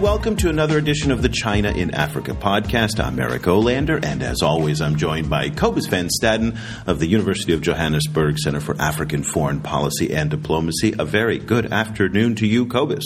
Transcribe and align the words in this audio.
welcome 0.00 0.34
to 0.34 0.48
another 0.48 0.78
edition 0.78 1.10
of 1.10 1.20
the 1.20 1.28
China 1.28 1.70
in 1.70 1.90
Africa 1.94 2.32
podcast. 2.32 3.04
I'm 3.04 3.20
Eric 3.20 3.42
Olander, 3.42 4.02
and 4.02 4.22
as 4.22 4.40
always, 4.40 4.80
I'm 4.80 4.96
joined 4.96 5.28
by 5.28 5.50
Cobus 5.50 5.88
Van 5.88 6.08
Staden 6.08 6.56
of 6.86 7.00
the 7.00 7.06
University 7.06 7.52
of 7.52 7.60
Johannesburg 7.60 8.38
Center 8.38 8.60
for 8.60 8.80
African 8.80 9.22
Foreign 9.22 9.60
Policy 9.60 10.14
and 10.14 10.30
Diplomacy. 10.30 10.94
A 10.98 11.04
very 11.04 11.38
good 11.38 11.70
afternoon 11.70 12.34
to 12.36 12.46
you, 12.46 12.64
Cobus. 12.64 13.04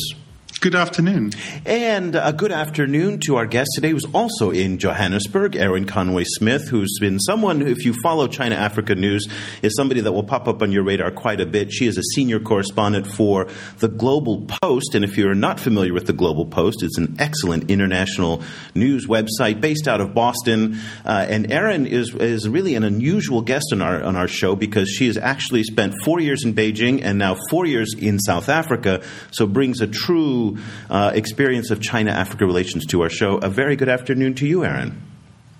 Good 0.65 0.75
afternoon. 0.75 1.33
And 1.67 2.17
a 2.17 2.33
good 2.33 2.51
afternoon 2.51 3.21
to 3.27 3.37
our 3.37 3.45
guest 3.45 3.73
today, 3.75 3.91
who's 3.91 4.07
also 4.15 4.51
in 4.51 4.79
Johannesburg, 4.79 5.57
Erin 5.57 5.85
Conway 5.85 6.25
Smith, 6.25 6.69
who's 6.69 6.97
been 6.99 7.21
someone, 7.21 7.61
if 7.61 7.85
you 7.85 7.93
follow 8.03 8.29
China 8.29 8.55
Africa 8.55 8.95
news, 8.95 9.29
is 9.61 9.77
somebody 9.77 10.01
that 10.01 10.13
will 10.13 10.23
pop 10.23 10.49
up 10.49 10.63
on 10.63 10.73
your 10.73 10.83
radar 10.83 11.11
quite 11.11 11.43
a 11.43 11.45
bit. 11.45 11.71
She 11.71 11.87
is 11.87 11.99
a 11.99 12.03
senior 12.15 12.41
correspondent 12.41 13.07
for 13.07 13.47
the 13.81 13.89
Global 13.89 14.47
Post. 14.63 14.95
And 14.95 15.05
if 15.05 15.19
you're 15.19 15.35
not 15.35 15.61
familiar 15.61 15.93
with 15.93 16.07
the 16.07 16.15
Global 16.15 16.47
Post, 16.47 16.83
it's 16.83 16.97
an 16.97 17.17
excellent 17.19 17.71
international 17.71 18.43
news 18.75 19.07
website 19.07 19.61
based 19.61 19.87
out 19.87 20.01
of 20.01 20.15
Boston. 20.15 20.79
Uh, 21.05 21.27
and 21.29 21.53
Erin 21.53 21.87
is, 21.87 22.15
is 22.15 22.49
really 22.49 22.75
an 22.75 22.85
unusual 22.85 23.43
guest 23.43 23.67
on 23.71 23.83
our, 23.83 24.03
on 24.03 24.17
our 24.17 24.29
show 24.29 24.57
because 24.57 24.89
she 24.89 25.09
has 25.09 25.19
actually 25.19 25.63
spent 25.63 25.93
four 26.03 26.21
years 26.21 26.43
in 26.43 26.55
Beijing 26.55 27.03
and 27.05 27.19
now 27.19 27.37
four 27.51 27.67
years 27.67 27.95
in 27.99 28.19
South 28.19 28.49
Africa, 28.49 29.03
so 29.31 29.47
brings 29.47 29.83
a 29.83 29.87
true 29.87 30.54
uh, 30.91 31.13
experience 31.15 31.71
of 31.71 31.81
China 31.81 32.11
Africa 32.11 32.47
relations 32.47 32.87
to 32.87 33.03
our 33.03 33.11
show. 33.11 33.39
A 33.39 33.49
very 33.49 33.77
good 33.77 33.89
afternoon 33.89 34.35
to 34.35 34.47
you, 34.47 34.65
Erin. 34.65 35.01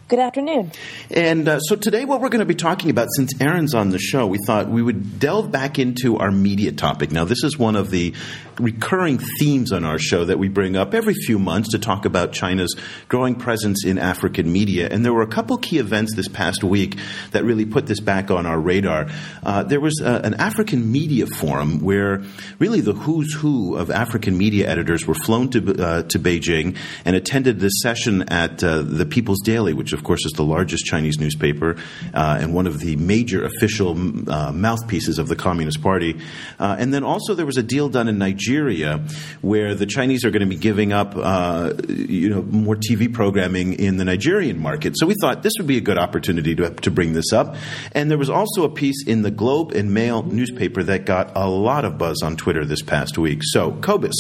Good 0.07 0.19
afternoon. 0.19 0.71
And 1.11 1.49
uh, 1.49 1.61
so 1.61 1.77
today, 1.77 2.05
what 2.05 2.21
we're 2.21 2.29
going 2.29 2.41
to 2.41 2.45
be 2.45 2.55
talking 2.55 2.91
about, 2.91 3.09
since 3.17 3.33
Erin's 3.41 3.75
on 3.75 3.89
the 3.89 3.99
show, 3.99 4.27
we 4.27 4.37
thought 4.47 4.69
we 4.69 4.83
would 4.83 5.19
delve 5.19 5.51
back 5.51 5.79
into 5.79 6.19
our 6.19 6.31
media 6.31 6.73
topic. 6.73 7.11
Now, 7.11 7.25
this 7.25 7.43
is 7.43 7.59
one 7.59 7.75
of 7.75 7.91
the 7.91 8.13
recurring 8.59 9.19
themes 9.39 9.73
on 9.73 9.85
our 9.85 9.99
show 9.99 10.25
that 10.25 10.39
we 10.39 10.49
bring 10.49 10.77
up 10.77 10.95
every 10.95 11.15
few 11.15 11.39
months 11.39 11.71
to 11.71 11.79
talk 11.79 12.05
about 12.05 12.33
China's 12.33 12.75
growing 13.09 13.35
presence 13.35 13.85
in 13.85 13.99
African 13.99 14.53
media. 14.53 14.89
And 14.91 15.05
there 15.05 15.13
were 15.13 15.23
a 15.23 15.27
couple 15.27 15.57
key 15.59 15.79
events 15.79 16.15
this 16.15 16.29
past 16.29 16.63
week 16.63 16.97
that 17.33 17.45
really 17.45 17.67
put 17.67 17.87
this 17.87 18.01
back 18.01 18.31
on 18.31 18.47
our 18.47 18.59
radar. 18.59 19.09
Uh, 19.43 19.63
there 19.65 19.81
was 19.81 20.01
uh, 20.03 20.21
an 20.25 20.35
African 20.35 20.91
media 20.93 21.27
forum 21.27 21.81
where 21.81 22.23
really 22.59 22.81
the 22.81 22.93
who's 22.93 23.35
who 23.35 23.77
of 23.77 23.91
African 23.91 24.39
media 24.39 24.69
editors 24.69 25.07
were 25.07 25.15
flown 25.15 25.51
to, 25.51 25.83
uh, 25.83 26.03
to 26.05 26.19
Beijing 26.19 26.77
and 27.05 27.17
attended 27.17 27.61
this 27.61 27.75
session 27.83 28.23
at 28.29 28.63
uh, 28.63 28.83
the 28.83 29.07
People's 29.07 29.41
Daily, 29.43 29.73
which 29.73 29.93
of 29.93 30.05
course 30.05 30.25
is 30.25 30.33
the 30.33 30.45
largest 30.45 30.85
Chinese 30.85 31.19
newspaper 31.19 31.77
uh, 32.13 32.39
and 32.41 32.55
one 32.55 32.67
of 32.67 32.81
the 32.81 32.97
major 32.97 33.45
official 33.45 33.95
mouthpieces 33.95 35.19
of 35.19 35.29
the 35.29 35.37
Communist 35.37 35.83
Party. 35.83 36.21
and 36.59 36.95
then 36.95 37.03
also 37.03 37.35
there 37.35 37.47
was 37.47 37.57
a 37.57 37.63
deal 37.63 37.89
done 37.89 38.09
in 38.09 38.19
Nigeria 38.19 38.44
Nigeria, 38.45 38.99
where 39.41 39.75
the 39.75 39.87
Chinese 39.87 40.25
are 40.25 40.31
going 40.31 40.41
to 40.41 40.47
be 40.47 40.57
giving 40.57 40.93
up, 40.93 41.15
uh, 41.17 41.73
you 41.89 42.29
know, 42.29 42.43
more 42.43 42.77
TV 42.77 43.13
programming 43.13 43.75
in 43.75 43.97
the 43.97 44.05
Nigerian 44.05 44.61
market. 44.61 44.95
So 44.97 45.07
we 45.07 45.15
thought 45.21 45.43
this 45.43 45.53
would 45.59 45.67
be 45.67 45.79
a 45.79 45.81
good 45.81 45.97
opportunity 45.97 46.55
to, 46.57 46.71
to 46.71 46.91
bring 46.91 47.15
this 47.15 47.33
up. 47.33 47.57
And 47.93 48.11
there 48.11 48.19
was 48.19 48.29
also 48.29 48.65
a 48.65 48.69
piece 48.69 49.07
in 49.07 49.23
the 49.23 49.31
Globe 49.31 49.73
and 49.73 49.95
Mail 49.95 50.23
newspaper 50.23 50.83
that 50.83 51.07
got 51.07 51.33
a 51.37 51.49
lot 51.49 51.85
of 51.85 51.97
buzz 51.97 52.23
on 52.23 52.37
Twitter 52.37 52.67
this 52.67 52.83
past 52.83 53.17
week. 53.17 53.41
So, 53.43 53.73
Cobus, 53.73 54.15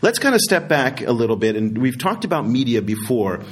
let's 0.00 0.18
kind 0.18 0.34
of 0.34 0.40
step 0.40 0.68
back 0.68 1.00
a 1.00 1.12
little 1.12 1.36
bit. 1.36 1.56
And 1.56 1.76
we've 1.78 1.98
talked 1.98 2.24
about 2.24 2.46
media 2.46 2.82
before, 2.82 3.42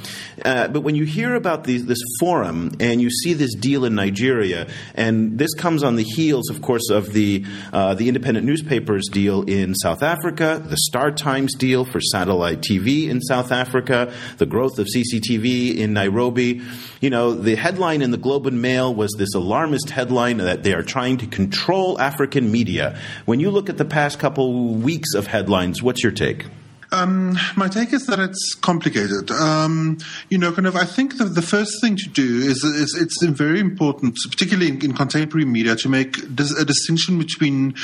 uh, 0.43 0.69
but 0.69 0.81
when 0.81 0.95
you 0.95 1.03
hear 1.03 1.35
about 1.35 1.65
this 1.65 1.99
forum 2.19 2.71
and 2.79 3.01
you 3.01 3.09
see 3.09 3.33
this 3.33 3.53
deal 3.55 3.83
in 3.83 3.95
Nigeria, 3.95 4.67
and 4.93 5.37
this 5.37 5.53
comes 5.55 5.83
on 5.83 5.95
the 5.95 6.03
heels, 6.03 6.49
of 6.49 6.61
course, 6.61 6.89
of 6.89 7.11
the 7.11 7.43
uh, 7.73 7.95
the 7.95 8.07
independent 8.07 8.45
newspapers 8.45 9.07
deal 9.11 9.43
in 9.43 9.75
South 9.75 10.03
Africa, 10.05 10.61
the 10.63 10.77
StarTimes 10.89 11.57
deal 11.57 11.83
for 11.83 11.99
satellite 11.99 12.61
TV 12.61 13.09
in 13.09 13.19
South 13.21 13.51
Africa, 13.51 14.13
the 14.37 14.45
growth 14.45 14.79
of 14.79 14.87
CCTV 14.87 15.75
in 15.77 15.91
Nairobi. 15.91 16.61
You 17.01 17.09
know, 17.09 17.33
the 17.33 17.55
headline 17.55 18.01
in 18.01 18.11
the 18.11 18.17
Globe 18.17 18.47
and 18.47 18.61
Mail 18.61 18.95
was 18.95 19.11
this 19.17 19.33
alarmist 19.35 19.89
headline 19.89 20.37
that 20.37 20.63
they 20.63 20.73
are 20.73 20.83
trying 20.83 21.17
to 21.17 21.27
control 21.27 21.99
African 21.99 22.51
media. 22.51 22.97
When 23.25 23.39
you 23.41 23.51
look 23.51 23.69
at 23.69 23.77
the 23.77 23.85
past 23.85 24.19
couple 24.19 24.75
weeks 24.75 25.13
of 25.13 25.27
headlines, 25.27 25.83
what's 25.83 26.01
your 26.01 26.13
take? 26.13 26.45
Um, 26.91 27.37
my 27.55 27.67
take 27.67 27.93
is 27.93 28.05
that 28.07 28.19
it's 28.19 28.53
complicated. 28.55 29.31
Um, 29.31 29.97
you 30.29 30.37
know, 30.37 30.51
kind 30.51 30.67
of. 30.67 30.75
I 30.75 30.85
think 30.85 31.17
the, 31.17 31.25
the 31.25 31.41
first 31.41 31.81
thing 31.81 31.95
to 31.97 32.09
do 32.09 32.39
is, 32.39 32.63
is 32.63 32.95
it's 32.99 33.23
very 33.25 33.59
important, 33.59 34.17
particularly 34.29 34.69
in, 34.69 34.83
in 34.83 34.93
contemporary 34.93 35.45
media, 35.45 35.75
to 35.77 35.89
make 35.89 36.17
a 36.17 36.65
distinction 36.65 37.17
between 37.17 37.75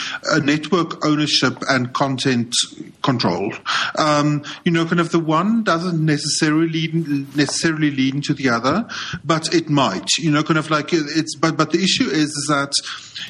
network 0.43 1.05
ownership 1.05 1.57
and 1.69 1.93
content 1.93 2.53
control. 3.01 3.53
Um, 3.97 4.43
you 4.63 4.71
know, 4.71 4.85
kind 4.85 4.99
of 4.99 5.11
the 5.11 5.19
one 5.19 5.63
doesn't 5.63 6.03
necessarily 6.03 6.89
necessarily 7.35 7.91
lead 7.91 8.15
into 8.15 8.33
the 8.33 8.49
other, 8.49 8.87
but 9.23 9.53
it 9.53 9.69
might. 9.69 10.07
You 10.17 10.31
know, 10.31 10.43
kind 10.43 10.59
of 10.59 10.69
like 10.69 10.93
it's. 10.93 11.35
But 11.35 11.57
but 11.57 11.71
the 11.71 11.79
issue 11.83 12.09
is, 12.09 12.29
is 12.29 12.45
that 12.49 12.73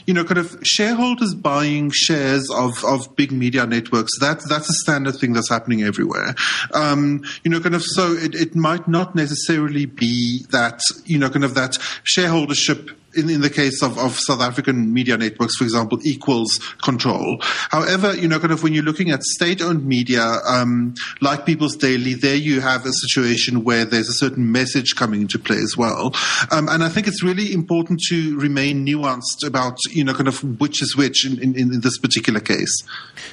you 0.06 0.14
know, 0.14 0.24
kind 0.24 0.38
of 0.38 0.58
shareholders 0.64 1.34
buying 1.34 1.92
shares 1.92 2.50
of, 2.52 2.84
of 2.86 3.16
big 3.16 3.32
media 3.32 3.66
networks, 3.66 4.12
that, 4.20 4.42
that's 4.48 4.70
a 4.70 4.74
standard 4.74 5.16
thing 5.16 5.34
that's 5.34 5.50
happening 5.50 5.84
everywhere. 5.84 6.36
Um, 6.74 7.24
you 7.44 7.52
know, 7.52 7.60
kind 7.60 7.76
of, 7.76 7.84
so 7.84 8.14
it, 8.14 8.36
it 8.36 8.56
might 8.56 8.88
not 8.88 9.16
necessarily 9.16 9.86
be 9.86 10.46
that, 10.52 10.82
you 11.06 11.18
know, 11.18 11.30
kind 11.30 11.46
of 11.46 11.54
that 11.56 11.78
shareholdership 12.04 12.96
in, 13.16 13.30
in 13.30 13.42
the 13.42 13.50
case 13.50 13.82
of, 13.82 13.98
of 13.98 14.18
South 14.18 14.42
African 14.42 14.94
media 14.94 15.18
networks, 15.18 15.56
for 15.58 15.64
example, 15.64 16.00
equals 16.04 16.60
control. 16.82 17.38
However, 17.42 18.16
you 18.16 18.28
know, 18.28 18.40
kind 18.40 18.54
of 18.54 18.64
when 18.64 18.74
you're 18.74 18.84
looking 18.84 19.12
at 19.12 19.24
state-owned 19.24 19.86
media, 19.86 20.24
um, 20.48 20.96
like 21.20 21.46
People's 21.46 21.76
Daily, 21.76 22.14
there 22.14 22.36
you 22.36 22.62
have 22.62 22.86
a 22.86 22.92
situation 22.92 23.64
where 23.64 23.86
there's 23.86 24.10
a 24.10 24.14
certain 24.14 24.52
message 24.52 24.96
coming 24.96 25.22
into 25.22 25.40
play 25.40 25.58
as 25.58 25.76
well. 25.78 26.14
Um, 26.52 26.70
and 26.70 26.84
I 26.84 26.90
think 26.90 27.08
it's 27.08 27.24
really 27.24 27.54
important 27.54 28.00
to 28.10 28.38
remain 28.40 28.86
nuanced 28.86 29.46
about, 29.46 29.78
you 29.90 30.04
know, 30.04 30.14
kind 30.14 30.28
of 30.28 30.60
which 30.60 30.82
is 30.82 30.96
which 30.96 31.26
in, 31.26 31.42
in, 31.42 31.56
in 31.56 31.82
this 31.82 31.98
particular 31.98 32.40
case. 32.40 32.84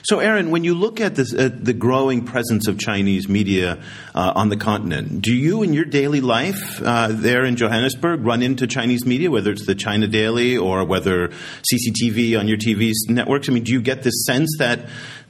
So, 0.03 0.19
Erin, 0.19 0.51
when 0.51 0.65
you 0.65 0.75
look 0.75 1.01
at 1.01 1.15
this, 1.15 1.35
uh, 1.35 1.51
the 1.53 1.73
growing 1.73 2.25
presence 2.25 2.67
of 2.67 2.79
Chinese 2.79 3.29
media 3.29 3.81
uh, 4.15 4.33
on 4.35 4.49
the 4.49 4.57
continent, 4.57 5.23
do 5.23 5.35
you 5.35 5.63
in 5.63 5.73
your 5.73 5.85
daily 5.85 6.21
life 6.21 6.83
uh, 6.83 7.09
there 7.11 7.45
in 7.45 7.57
Johannesburg 7.57 8.25
run 8.25 8.43
into 8.43 8.67
Chinese 8.67 9.07
media, 9.07 9.31
whether 9.31 9.51
it's 9.51 9.67
the 9.69 9.77
China 9.77 10.09
Daily 10.09 10.57
or 10.57 10.85
whether 10.85 11.29
CCTV 11.29 12.37
on 12.37 12.49
your 12.49 12.59
TV's 12.59 13.07
networks? 13.09 13.49
I 13.49 13.53
mean, 13.53 13.63
do 13.63 13.73
you 13.73 13.81
get 13.81 14.03
this 14.03 14.25
sense 14.27 14.51
that 14.59 14.81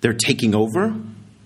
they're 0.01 0.15
taking 0.15 0.55
over? 0.55 0.95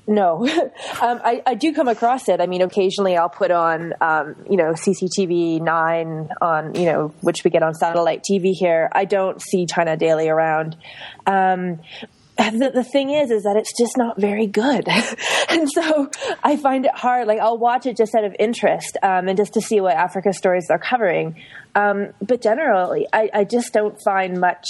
No, 0.07 0.47
um, 1.01 1.21
I, 1.25 1.43
I, 1.47 1.55
do 1.55 1.73
come 1.73 1.89
across 1.89 2.29
it. 2.29 2.41
I 2.41 2.47
mean, 2.47 2.61
occasionally 2.61 3.17
I'll 3.17 3.29
put 3.29 3.51
on, 3.51 3.95
um, 4.01 4.35
you 4.51 4.57
know, 4.57 4.73
CCTV 4.73 5.61
nine 5.61 6.29
on, 6.41 6.75
you 6.75 6.87
know, 6.87 7.15
which 7.21 7.45
we 7.45 7.51
get 7.51 7.63
on 7.63 7.75
satellite 7.75 8.25
TV 8.29 8.53
here. 8.53 8.89
I 8.93 9.05
don't 9.05 9.41
see 9.41 9.65
China 9.67 9.97
Daily 9.97 10.29
around. 10.29 10.77
Um, 11.27 11.81
the, 12.38 12.70
the 12.75 12.84
thing 12.84 13.10
is, 13.10 13.31
is 13.31 13.43
that 13.43 13.56
it's 13.56 13.76
just 13.78 13.97
not 13.97 14.20
very 14.20 14.47
good. 14.47 14.88
and 15.48 15.69
so 15.70 16.10
I 16.43 16.56
find 16.56 16.87
it 16.87 16.94
hard. 16.94 17.28
Like 17.28 17.41
I'll 17.41 17.59
watch 17.59 17.87
it 17.87 17.97
just 17.97 18.15
out 18.15 18.25
of 18.25 18.34
interest 18.38 18.97
um, 19.03 19.28
and 19.28 19.37
just 19.37 19.54
to 19.54 19.60
see 19.60 19.81
what 19.81 19.97
Africa 19.97 20.32
stories 20.32 20.66
they're 20.69 20.78
covering. 20.78 21.37
Um, 21.75 22.12
but 22.20 22.43
generally, 22.43 23.06
I, 23.12 23.31
I, 23.32 23.44
just 23.44 23.72
don't 23.72 23.97
find 24.04 24.38
much 24.38 24.66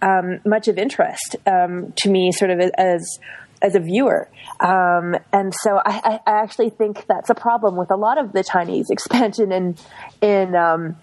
um, 0.00 0.40
much 0.44 0.68
of 0.68 0.78
interest 0.78 1.36
um, 1.46 1.92
to 1.98 2.10
me, 2.10 2.30
sort 2.32 2.50
of 2.50 2.60
as 2.76 3.18
as 3.62 3.74
a 3.74 3.80
viewer. 3.80 4.28
Um, 4.60 5.16
and 5.32 5.52
so 5.54 5.80
I, 5.84 6.20
I, 6.26 6.42
actually 6.42 6.70
think 6.70 7.06
that's 7.06 7.30
a 7.30 7.34
problem 7.34 7.76
with 7.76 7.90
a 7.90 7.96
lot 7.96 8.18
of 8.18 8.32
the 8.32 8.44
Chinese 8.44 8.90
expansion 8.90 9.52
in 9.52 9.76
in 10.20 10.54
um, 10.54 10.96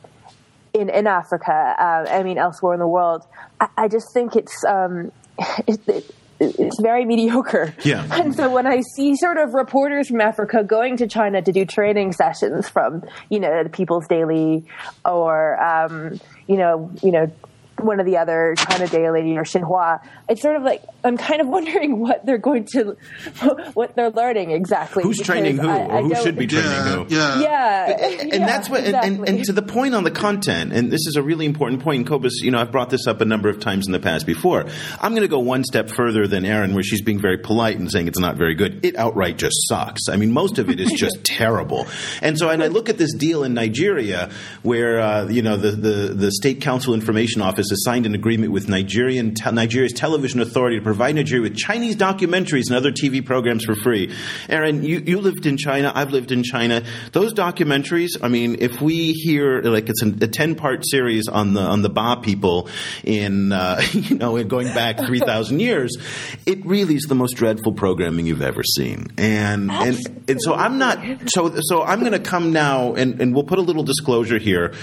in, 0.73 0.89
in 0.89 1.07
Africa. 1.07 1.51
Uh, 1.51 2.05
I 2.09 2.23
mean, 2.23 2.37
elsewhere 2.37 2.73
in 2.73 2.79
the 2.79 2.87
world. 2.87 3.23
I, 3.59 3.67
I 3.77 3.87
just 3.87 4.13
think 4.13 4.35
it's 4.35 4.63
um, 4.65 5.11
it, 5.67 5.87
it, 5.87 6.15
it's 6.39 6.79
very 6.81 7.05
mediocre. 7.05 7.73
Yeah. 7.83 8.07
And 8.11 8.35
so 8.35 8.49
when 8.49 8.67
I 8.67 8.81
see 8.95 9.15
sort 9.15 9.37
of 9.37 9.53
reporters 9.53 10.07
from 10.07 10.21
Africa 10.21 10.63
going 10.63 10.97
to 10.97 11.07
China 11.07 11.41
to 11.41 11.51
do 11.51 11.65
training 11.65 12.13
sessions 12.13 12.69
from, 12.69 13.03
you 13.29 13.39
know, 13.39 13.63
the 13.63 13.69
People's 13.69 14.07
Daily 14.07 14.65
or, 15.05 15.61
um, 15.61 16.19
you 16.47 16.57
know, 16.57 16.91
you 17.01 17.11
know, 17.11 17.31
one 17.85 17.99
of 17.99 18.05
the 18.05 18.17
other 18.17 18.55
China 18.57 18.87
Daily 18.87 19.37
or 19.37 19.43
Xinhua. 19.43 20.01
It's 20.29 20.41
sort 20.41 20.55
of 20.55 20.63
like 20.63 20.83
I'm 21.03 21.17
kind 21.17 21.41
of 21.41 21.47
wondering 21.53 21.99
what 21.99 22.25
they're 22.25 22.37
going 22.37 22.65
to, 22.73 22.97
what 23.73 23.95
they're 23.95 24.09
learning 24.09 24.51
exactly. 24.51 25.03
Who's 25.03 25.19
training 25.19 25.57
who, 25.57 25.69
I, 25.69 25.79
I 25.79 25.99
or 25.99 26.01
who 26.03 26.15
should 26.15 26.37
be 26.37 26.47
training 26.47 26.69
yeah, 26.69 26.83
who? 26.83 27.05
Yeah, 27.09 27.39
yeah, 27.39 27.85
and, 28.21 28.29
yeah, 28.29 28.45
that's 28.45 28.69
what. 28.69 28.83
Exactly. 28.83 29.09
And, 29.09 29.29
and, 29.29 29.43
to 29.45 29.53
the 29.53 29.61
point 29.61 29.95
on 29.95 30.03
the 30.03 30.11
content, 30.11 30.73
and 30.73 30.91
this 30.91 31.05
is 31.07 31.15
a 31.15 31.23
really 31.23 31.45
important 31.45 31.81
point. 31.81 32.07
Cobus, 32.07 32.41
you 32.41 32.51
know, 32.51 32.59
I've 32.59 32.71
brought 32.71 32.89
this 32.89 33.07
up 33.07 33.21
a 33.21 33.25
number 33.25 33.49
of 33.49 33.59
times 33.59 33.87
in 33.87 33.91
the 33.91 33.99
past 33.99 34.25
before. 34.25 34.65
I'm 35.01 35.11
going 35.11 35.23
to 35.23 35.27
go 35.27 35.39
one 35.39 35.63
step 35.63 35.89
further 35.89 36.27
than 36.27 36.45
Erin, 36.45 36.73
where 36.73 36.83
she's 36.83 37.01
being 37.01 37.19
very 37.19 37.37
polite 37.37 37.77
and 37.77 37.91
saying 37.91 38.07
it's 38.07 38.19
not 38.19 38.37
very 38.37 38.55
good. 38.55 38.85
It 38.85 38.95
outright 38.95 39.37
just 39.37 39.67
sucks. 39.67 40.09
I 40.09 40.15
mean, 40.15 40.31
most 40.31 40.59
of 40.59 40.69
it 40.69 40.79
is 40.79 40.91
just 40.91 41.23
terrible. 41.23 41.87
And 42.21 42.37
so, 42.37 42.49
and 42.49 42.63
I 42.63 42.67
look 42.67 42.89
at 42.89 42.97
this 42.97 43.13
deal 43.13 43.43
in 43.43 43.53
Nigeria, 43.53 44.29
where 44.61 44.99
uh, 44.99 45.27
you 45.27 45.41
know 45.41 45.57
the, 45.57 45.71
the 45.71 46.13
the 46.13 46.31
state 46.31 46.61
council 46.61 46.93
information 46.93 47.41
office 47.41 47.71
has 47.73 47.83
signed 47.83 48.05
an 48.05 48.15
agreement 48.15 48.51
with 48.51 48.69
Nigerian 48.69 49.33
te- 49.33 49.51
Nigeria's 49.51 49.93
television 49.93 50.39
authority 50.39 50.77
to 50.77 50.83
provide 50.83 51.15
Nigeria 51.15 51.41
with 51.41 51.57
Chinese 51.57 51.95
documentaries 51.95 52.67
and 52.67 52.75
other 52.75 52.91
TV 52.91 53.25
programs 53.25 53.65
for 53.65 53.75
free. 53.75 54.13
Erin, 54.47 54.83
you, 54.83 54.99
you 55.05 55.19
lived 55.19 55.45
in 55.45 55.57
China. 55.57 55.91
I've 55.93 56.11
lived 56.11 56.31
in 56.31 56.43
China. 56.43 56.83
Those 57.11 57.33
documentaries. 57.33 58.11
I 58.21 58.27
mean, 58.27 58.57
if 58.59 58.81
we 58.81 59.13
hear 59.13 59.61
like 59.61 59.89
it's 59.89 60.01
a 60.01 60.27
ten 60.27 60.55
part 60.55 60.83
series 60.87 61.27
on 61.27 61.53
the 61.53 61.61
on 61.61 61.81
the 61.81 61.89
Ba 61.89 62.19
people 62.21 62.69
in 63.03 63.51
uh, 63.51 63.81
you 63.91 64.15
know 64.17 64.41
going 64.43 64.67
back 64.67 64.99
three 64.99 65.19
thousand 65.19 65.59
years, 65.59 65.97
it 66.45 66.65
really 66.65 66.95
is 66.95 67.03
the 67.03 67.15
most 67.15 67.33
dreadful 67.33 67.73
programming 67.73 68.25
you've 68.25 68.41
ever 68.41 68.63
seen. 68.63 69.07
And 69.17 69.71
and, 69.71 69.97
and 70.29 70.41
so 70.41 70.53
I'm 70.53 70.77
not 70.77 70.99
so 71.27 71.53
so 71.61 71.83
I'm 71.83 72.01
going 72.01 72.13
to 72.13 72.19
come 72.19 72.53
now 72.53 72.93
and, 72.93 73.21
and 73.21 73.33
we'll 73.33 73.43
put 73.43 73.59
a 73.59 73.61
little 73.61 73.83
disclosure 73.83 74.37
here. 74.37 74.73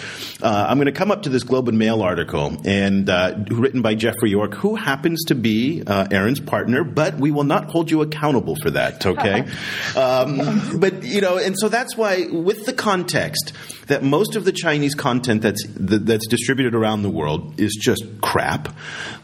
Uh, 0.43 0.67
I'm 0.69 0.77
going 0.79 0.87
to 0.87 0.93
come 0.93 1.11
up 1.11 1.23
to 1.23 1.29
this 1.29 1.43
Globe 1.43 1.69
and 1.69 1.79
Mail 1.79 2.03
article 2.03 2.57
and 2.71 3.11
uh, 3.11 3.35
written 3.51 3.83
by 3.83 3.97
Geoffrey 3.97 4.31
York, 4.31 4.55
who 4.55 4.77
happens 4.77 5.25
to 5.25 5.35
be 5.35 5.83
uh, 5.85 6.07
Erin's 6.13 6.39
partner, 6.39 6.85
but 6.85 7.17
we 7.17 7.33
will 7.33 7.43
not 7.43 7.65
hold 7.65 7.91
you 7.91 8.01
accountable 8.01 8.55
for 8.63 8.71
that. 8.71 9.05
Okay, 9.05 9.41
um, 9.97 10.79
but 10.79 11.03
you 11.03 11.21
know, 11.21 11.37
and 11.37 11.59
so 11.59 11.69
that's 11.69 11.97
why 11.97 12.27
with 12.31 12.67
the 12.67 12.73
context 12.73 13.53
that 13.89 14.05
most 14.05 14.37
of 14.37 14.45
the 14.45 14.53
Chinese 14.53 14.95
content 14.95 15.43
that's 15.43 15.65
that's 15.69 16.29
distributed 16.29 16.77
around 16.77 17.03
the 17.03 17.11
world 17.11 17.59
is 17.59 17.77
just 17.83 18.05
crap. 18.21 18.69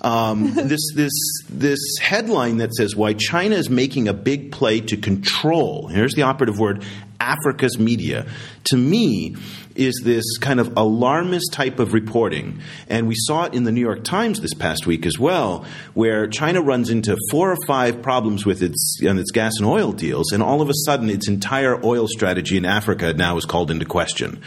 Um, 0.03 0.53
this 0.55 0.81
this 0.97 1.13
this 1.49 1.79
headline 2.01 2.57
that 2.57 2.75
says 2.75 2.97
why 2.97 3.13
China 3.13 3.55
is 3.55 3.71
making 3.71 4.09
a 4.09 4.13
big 4.13 4.51
play 4.51 4.81
to 4.81 4.97
control. 4.97 5.87
Here's 5.87 6.15
the 6.15 6.23
operative 6.23 6.59
word: 6.59 6.85
Africa's 7.27 7.79
media. 7.79 8.27
To 8.71 8.77
me, 8.77 9.35
is 9.77 10.01
this 10.03 10.39
kind 10.39 10.59
of 10.59 10.73
alarmist 10.77 11.53
type 11.53 11.79
of 11.79 11.93
reporting. 11.93 12.61
And 12.89 13.07
we 13.07 13.15
saw 13.17 13.45
it 13.45 13.55
in 13.55 13.65
the 13.65 13.73
New 13.73 13.81
York 13.81 14.05
Times 14.05 14.41
this 14.41 14.55
past 14.55 14.87
week 14.87 15.07
as 15.07 15.19
well, 15.19 15.65
where 15.95 16.27
China 16.27 16.63
runs 16.63 16.91
into 16.91 17.17
four 17.31 17.53
or 17.53 17.59
five 17.67 18.03
problems 18.03 18.45
with 18.45 18.63
its, 18.63 18.99
its 19.01 19.31
gas 19.31 19.53
and 19.59 19.67
oil 19.67 19.93
deals, 19.93 20.33
and 20.33 20.43
all 20.43 20.63
of 20.63 20.69
a 20.69 20.75
sudden 20.85 21.11
its 21.11 21.29
entire 21.29 21.85
oil 21.85 22.09
strategy 22.09 22.57
in 22.57 22.65
Africa 22.65 23.13
now 23.13 23.37
is 23.37 23.45
called 23.45 23.71
into 23.71 23.85
question. 23.85 24.41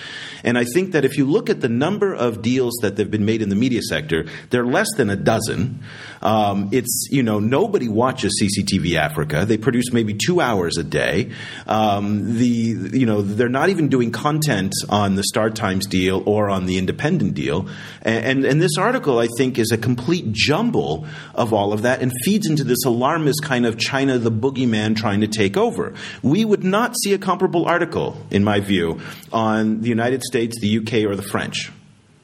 And 0.43 0.57
I 0.57 0.63
think 0.63 0.93
that 0.93 1.05
if 1.05 1.17
you 1.17 1.25
look 1.25 1.49
at 1.49 1.61
the 1.61 1.69
number 1.69 2.13
of 2.13 2.41
deals 2.41 2.75
that 2.81 2.97
have 2.97 3.11
been 3.11 3.25
made 3.25 3.41
in 3.41 3.49
the 3.49 3.55
media 3.55 3.81
sector, 3.81 4.25
they're 4.49 4.65
less 4.65 4.87
than 4.97 5.09
a 5.09 5.15
dozen. 5.15 5.83
Um, 6.21 6.69
it's, 6.71 7.07
you 7.11 7.23
know, 7.23 7.39
nobody 7.39 7.87
watches 7.87 8.41
CCTV 8.41 8.95
Africa. 8.95 9.45
They 9.45 9.57
produce 9.57 9.93
maybe 9.93 10.15
two 10.15 10.41
hours 10.41 10.77
a 10.77 10.83
day. 10.83 11.31
Um, 11.67 12.37
the, 12.37 12.68
you 12.69 13.05
know, 13.05 13.21
they're 13.21 13.49
not 13.49 13.69
even 13.69 13.87
doing 13.87 14.11
content 14.11 14.73
on 14.89 15.15
the 15.15 15.23
StarTimes 15.33 15.87
deal 15.89 16.23
or 16.25 16.49
on 16.49 16.65
the 16.65 16.77
Independent 16.77 17.33
deal. 17.33 17.67
And, 18.01 18.25
and, 18.25 18.45
and 18.45 18.61
this 18.61 18.77
article, 18.77 19.19
I 19.19 19.27
think, 19.37 19.57
is 19.57 19.71
a 19.71 19.77
complete 19.77 20.31
jumble 20.31 21.05
of 21.35 21.53
all 21.53 21.73
of 21.73 21.83
that 21.83 22.01
and 22.01 22.11
feeds 22.23 22.47
into 22.47 22.63
this 22.63 22.83
alarmist 22.85 23.43
kind 23.43 23.65
of 23.65 23.77
China 23.77 24.17
the 24.17 24.31
boogeyman 24.31 24.95
trying 24.95 25.21
to 25.21 25.27
take 25.27 25.57
over. 25.57 25.93
We 26.21 26.45
would 26.45 26.63
not 26.63 26.95
see 27.03 27.13
a 27.13 27.17
comparable 27.17 27.65
article, 27.65 28.17
in 28.31 28.43
my 28.43 28.59
view, 28.59 28.99
on 29.31 29.81
the 29.81 29.89
United 29.89 30.23
States, 30.23 30.59
the 30.59 30.77
UK, 30.77 31.09
or 31.09 31.15
the 31.15 31.21
French 31.21 31.71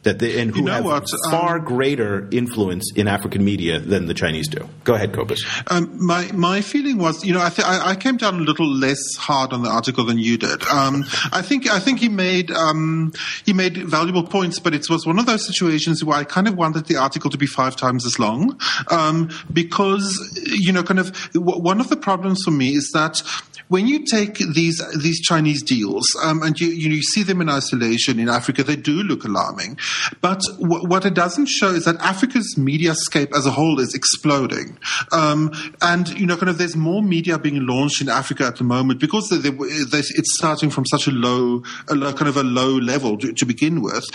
that 0.06 0.20
they, 0.20 0.40
and 0.40 0.52
who 0.52 0.60
you 0.60 0.66
know 0.66 0.72
have 0.72 0.86
what? 0.86 1.08
far 1.30 1.58
um, 1.58 1.66
greater 1.66 2.28
influence 2.32 2.92
in 2.96 3.08
African 3.08 3.44
media 3.44 3.80
than 3.80 4.06
the 4.06 4.14
Chinese 4.14 4.48
do. 4.48 4.70
Go 4.84 4.94
ahead, 4.94 5.14
Cobus. 5.14 5.44
Um, 5.68 5.98
my 6.04 6.32
my 6.32 6.62
feeling 6.62 6.98
was, 6.98 7.26
you 7.26 7.34
know, 7.34 7.42
I, 7.42 7.50
th- 7.50 7.68
I, 7.68 7.90
I, 7.92 7.96
came 7.96 8.18
down 8.18 8.36
a 8.36 8.44
little 8.44 8.68
less 8.68 9.02
hard 9.18 9.52
on 9.52 9.64
the 9.64 9.70
article 9.70 10.06
than 10.06 10.20
you 10.20 10.38
did. 10.38 10.64
Um, 10.68 11.04
I 11.32 11.42
think 11.42 11.70
I 11.70 11.80
think 11.80 12.00
he 12.00 12.08
made 12.08 12.52
um, 12.52 13.12
he 13.46 13.52
made 13.52 13.78
valuable 13.78 14.24
points, 14.24 14.60
but 14.60 14.74
it 14.74 14.90
was 14.90 15.06
one 15.06 15.20
of 15.20 15.26
those 15.26 15.46
situations 15.46 16.04
where 16.04 16.18
I 16.18 16.24
kind 16.24 16.48
of 16.48 16.56
wanted 16.56 16.86
the 16.86 16.98
article 16.98 17.30
to 17.32 17.38
be 17.38 17.48
five 17.48 17.76
times 17.76 18.06
as 18.06 18.20
long 18.20 18.60
um, 18.92 19.30
because 19.52 20.06
you 20.46 20.72
know, 20.72 20.84
kind 20.84 21.00
of 21.00 21.16
one 21.36 21.80
of 21.80 21.90
the 21.90 21.98
problems 21.98 22.44
for 22.44 22.52
me 22.52 22.76
is 22.76 22.92
that 22.94 23.22
when 23.68 23.88
you 23.88 24.06
take 24.06 24.38
these 24.38 24.82
these 25.02 25.20
Chinese 25.22 25.64
deals 25.64 26.06
um, 26.24 26.44
and 26.44 26.60
you, 26.60 26.68
you 26.68 27.02
see 27.02 27.24
them 27.24 27.42
in 27.42 27.50
isolation 27.50 28.20
in 28.20 28.30
Africa, 28.30 28.64
they 28.64 28.76
do 28.76 29.04
look 29.04 29.24
alarming. 29.24 29.78
But 30.22 30.42
w- 30.60 30.88
what 30.88 31.06
it 31.06 31.14
doesn't 31.14 31.48
show 31.48 31.70
is 31.70 31.86
that 31.86 31.98
Africa's 31.98 32.58
media 32.58 32.96
scape 32.96 33.32
as 33.36 33.46
a 33.46 33.52
whole 33.52 33.80
is 33.80 33.94
exploding, 33.94 34.78
um, 35.12 35.52
and 35.82 36.08
you 36.20 36.26
know, 36.26 36.38
kind 36.38 36.50
of 36.50 36.58
there's 36.58 36.76
more 36.76 37.02
media 37.02 37.38
being 37.38 37.66
launched 37.66 38.02
in 38.02 38.10
Africa 38.10 38.46
at 38.46 38.58
the 38.58 38.64
moment 38.64 39.00
because 39.00 39.30
they, 39.30 39.38
they, 39.38 39.50
they, 39.50 40.00
it's 40.00 40.36
starting 40.38 40.70
from 40.70 40.86
such 40.86 41.08
a 41.08 41.12
low, 41.12 41.64
a 41.90 41.96
low, 41.96 42.14
kind 42.14 42.28
of 42.28 42.38
a 42.38 42.44
low 42.44 42.78
level 42.78 43.18
to, 43.18 43.34
to 43.34 43.46
begin 43.46 43.82
with. 43.82 44.06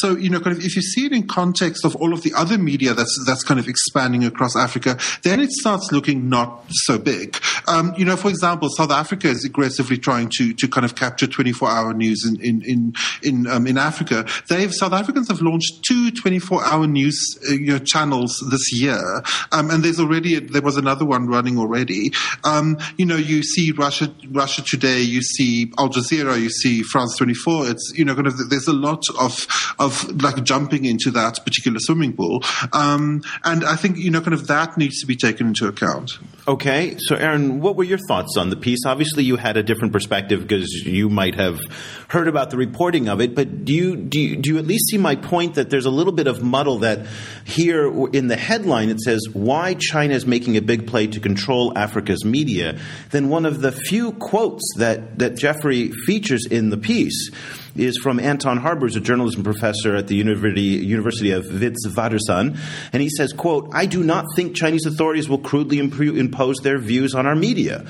So 0.00 0.16
you 0.16 0.30
know, 0.30 0.40
kind 0.40 0.56
of 0.56 0.64
if 0.64 0.76
you 0.76 0.82
see 0.82 1.06
it 1.06 1.12
in 1.12 1.26
context 1.26 1.84
of 1.84 1.96
all 1.96 2.12
of 2.12 2.22
the 2.22 2.32
other 2.34 2.58
media 2.58 2.94
that's 2.94 3.16
that's 3.26 3.42
kind 3.42 3.60
of 3.60 3.68
expanding 3.68 4.24
across 4.24 4.56
Africa, 4.56 4.98
then 5.22 5.40
it 5.40 5.50
starts 5.50 5.90
looking 5.92 6.28
not 6.28 6.64
so 6.70 6.98
big. 6.98 7.36
Um, 7.66 7.94
you 7.96 8.04
know, 8.04 8.16
for 8.16 8.28
example 8.28 8.68
South 8.70 8.90
Africa 8.90 9.28
is 9.28 9.44
aggressively 9.44 9.98
trying 9.98 10.30
to 10.36 10.52
to 10.54 10.68
kind 10.68 10.84
of 10.84 10.94
capture 10.94 11.26
24 11.26 11.68
hour 11.68 11.94
news 11.94 12.24
in 12.26 12.40
in 12.40 12.62
in 12.62 12.94
in, 13.22 13.46
um, 13.46 13.66
in 13.66 13.78
Africa. 13.78 14.26
They've 14.48 14.72
South 14.72 14.91
Africans 14.92 15.28
have 15.28 15.40
launched 15.40 15.84
two 15.86 16.10
24 16.10 16.64
hour 16.64 16.86
news 16.86 17.38
uh, 17.48 17.52
you 17.52 17.72
know, 17.72 17.78
channels 17.78 18.42
this 18.50 18.72
year, 18.72 19.22
um, 19.52 19.70
and 19.70 19.82
there's 19.82 20.00
already 20.00 20.38
there 20.38 20.62
was 20.62 20.76
another 20.76 21.04
one 21.04 21.26
running 21.26 21.58
already. 21.58 22.12
Um, 22.44 22.78
you 22.96 23.06
know, 23.06 23.16
you 23.16 23.42
see 23.42 23.72
Russia 23.72 24.12
Russia 24.30 24.62
Today, 24.62 25.00
you 25.00 25.22
see 25.22 25.72
Al 25.78 25.88
Jazeera, 25.88 26.40
you 26.40 26.50
see 26.50 26.82
France 26.82 27.16
24. 27.16 27.68
It's 27.68 27.92
you 27.94 28.04
know 28.04 28.14
kind 28.14 28.26
of 28.26 28.50
there's 28.50 28.68
a 28.68 28.72
lot 28.72 29.02
of 29.20 29.46
of 29.78 30.22
like 30.22 30.42
jumping 30.44 30.84
into 30.84 31.10
that 31.10 31.44
particular 31.44 31.78
swimming 31.80 32.14
pool, 32.14 32.42
um, 32.72 33.22
and 33.44 33.64
I 33.64 33.76
think 33.76 33.98
you 33.98 34.10
know 34.10 34.20
kind 34.20 34.34
of 34.34 34.46
that 34.46 34.76
needs 34.76 35.00
to 35.00 35.06
be 35.06 35.16
taken 35.16 35.48
into 35.48 35.66
account. 35.66 36.18
Okay, 36.48 36.96
so 36.98 37.14
Erin, 37.14 37.60
what 37.60 37.76
were 37.76 37.84
your 37.84 38.00
thoughts 38.08 38.36
on 38.36 38.50
the 38.50 38.56
piece? 38.56 38.80
Obviously, 38.84 39.22
you 39.22 39.36
had 39.36 39.56
a 39.56 39.62
different 39.62 39.92
perspective 39.92 40.42
because 40.42 40.68
you 40.84 41.08
might 41.08 41.36
have 41.36 41.60
heard 42.08 42.26
about 42.26 42.50
the 42.50 42.56
reporting 42.56 43.08
of 43.08 43.20
it. 43.20 43.36
But 43.36 43.64
do 43.64 43.72
you 43.72 43.94
do 43.94 44.20
you, 44.20 44.36
do 44.36 44.50
you 44.50 44.58
at 44.58 44.66
least 44.66 44.88
see 44.90 44.98
my 44.98 45.14
point 45.14 45.54
that 45.54 45.70
there's 45.70 45.86
a 45.86 45.90
little 45.90 46.12
bit 46.12 46.26
of 46.26 46.42
muddle 46.42 46.78
that 46.78 47.06
here 47.44 47.86
in 48.08 48.26
the 48.26 48.34
headline 48.34 48.88
it 48.88 48.98
says 48.98 49.20
why 49.32 49.74
China 49.74 50.14
is 50.14 50.26
making 50.26 50.56
a 50.56 50.60
big 50.60 50.88
play 50.88 51.06
to 51.06 51.20
control 51.20 51.78
Africa's 51.78 52.24
media. 52.24 52.76
Then 53.10 53.28
one 53.28 53.46
of 53.46 53.60
the 53.60 53.70
few 53.70 54.10
quotes 54.10 54.64
that 54.78 55.20
that 55.20 55.36
Geoffrey 55.36 55.92
features 56.06 56.44
in 56.50 56.70
the 56.70 56.76
piece 56.76 57.30
is 57.76 57.98
from 57.98 58.20
Anton 58.20 58.58
Harbers, 58.58 58.96
a 58.96 59.00
journalism 59.00 59.42
professor 59.42 59.96
at 59.96 60.08
the 60.08 60.14
University, 60.14 60.62
University 60.62 61.30
of 61.30 61.44
Witwatersrand, 61.46 62.58
and 62.92 63.02
he 63.02 63.08
says, 63.08 63.32
quote, 63.32 63.70
I 63.72 63.86
do 63.86 64.02
not 64.02 64.26
think 64.36 64.54
Chinese 64.54 64.86
authorities 64.86 65.28
will 65.28 65.38
crudely 65.38 65.78
impose 65.78 66.56
their 66.58 66.78
views 66.78 67.14
on 67.14 67.26
our 67.26 67.36
media. 67.36 67.86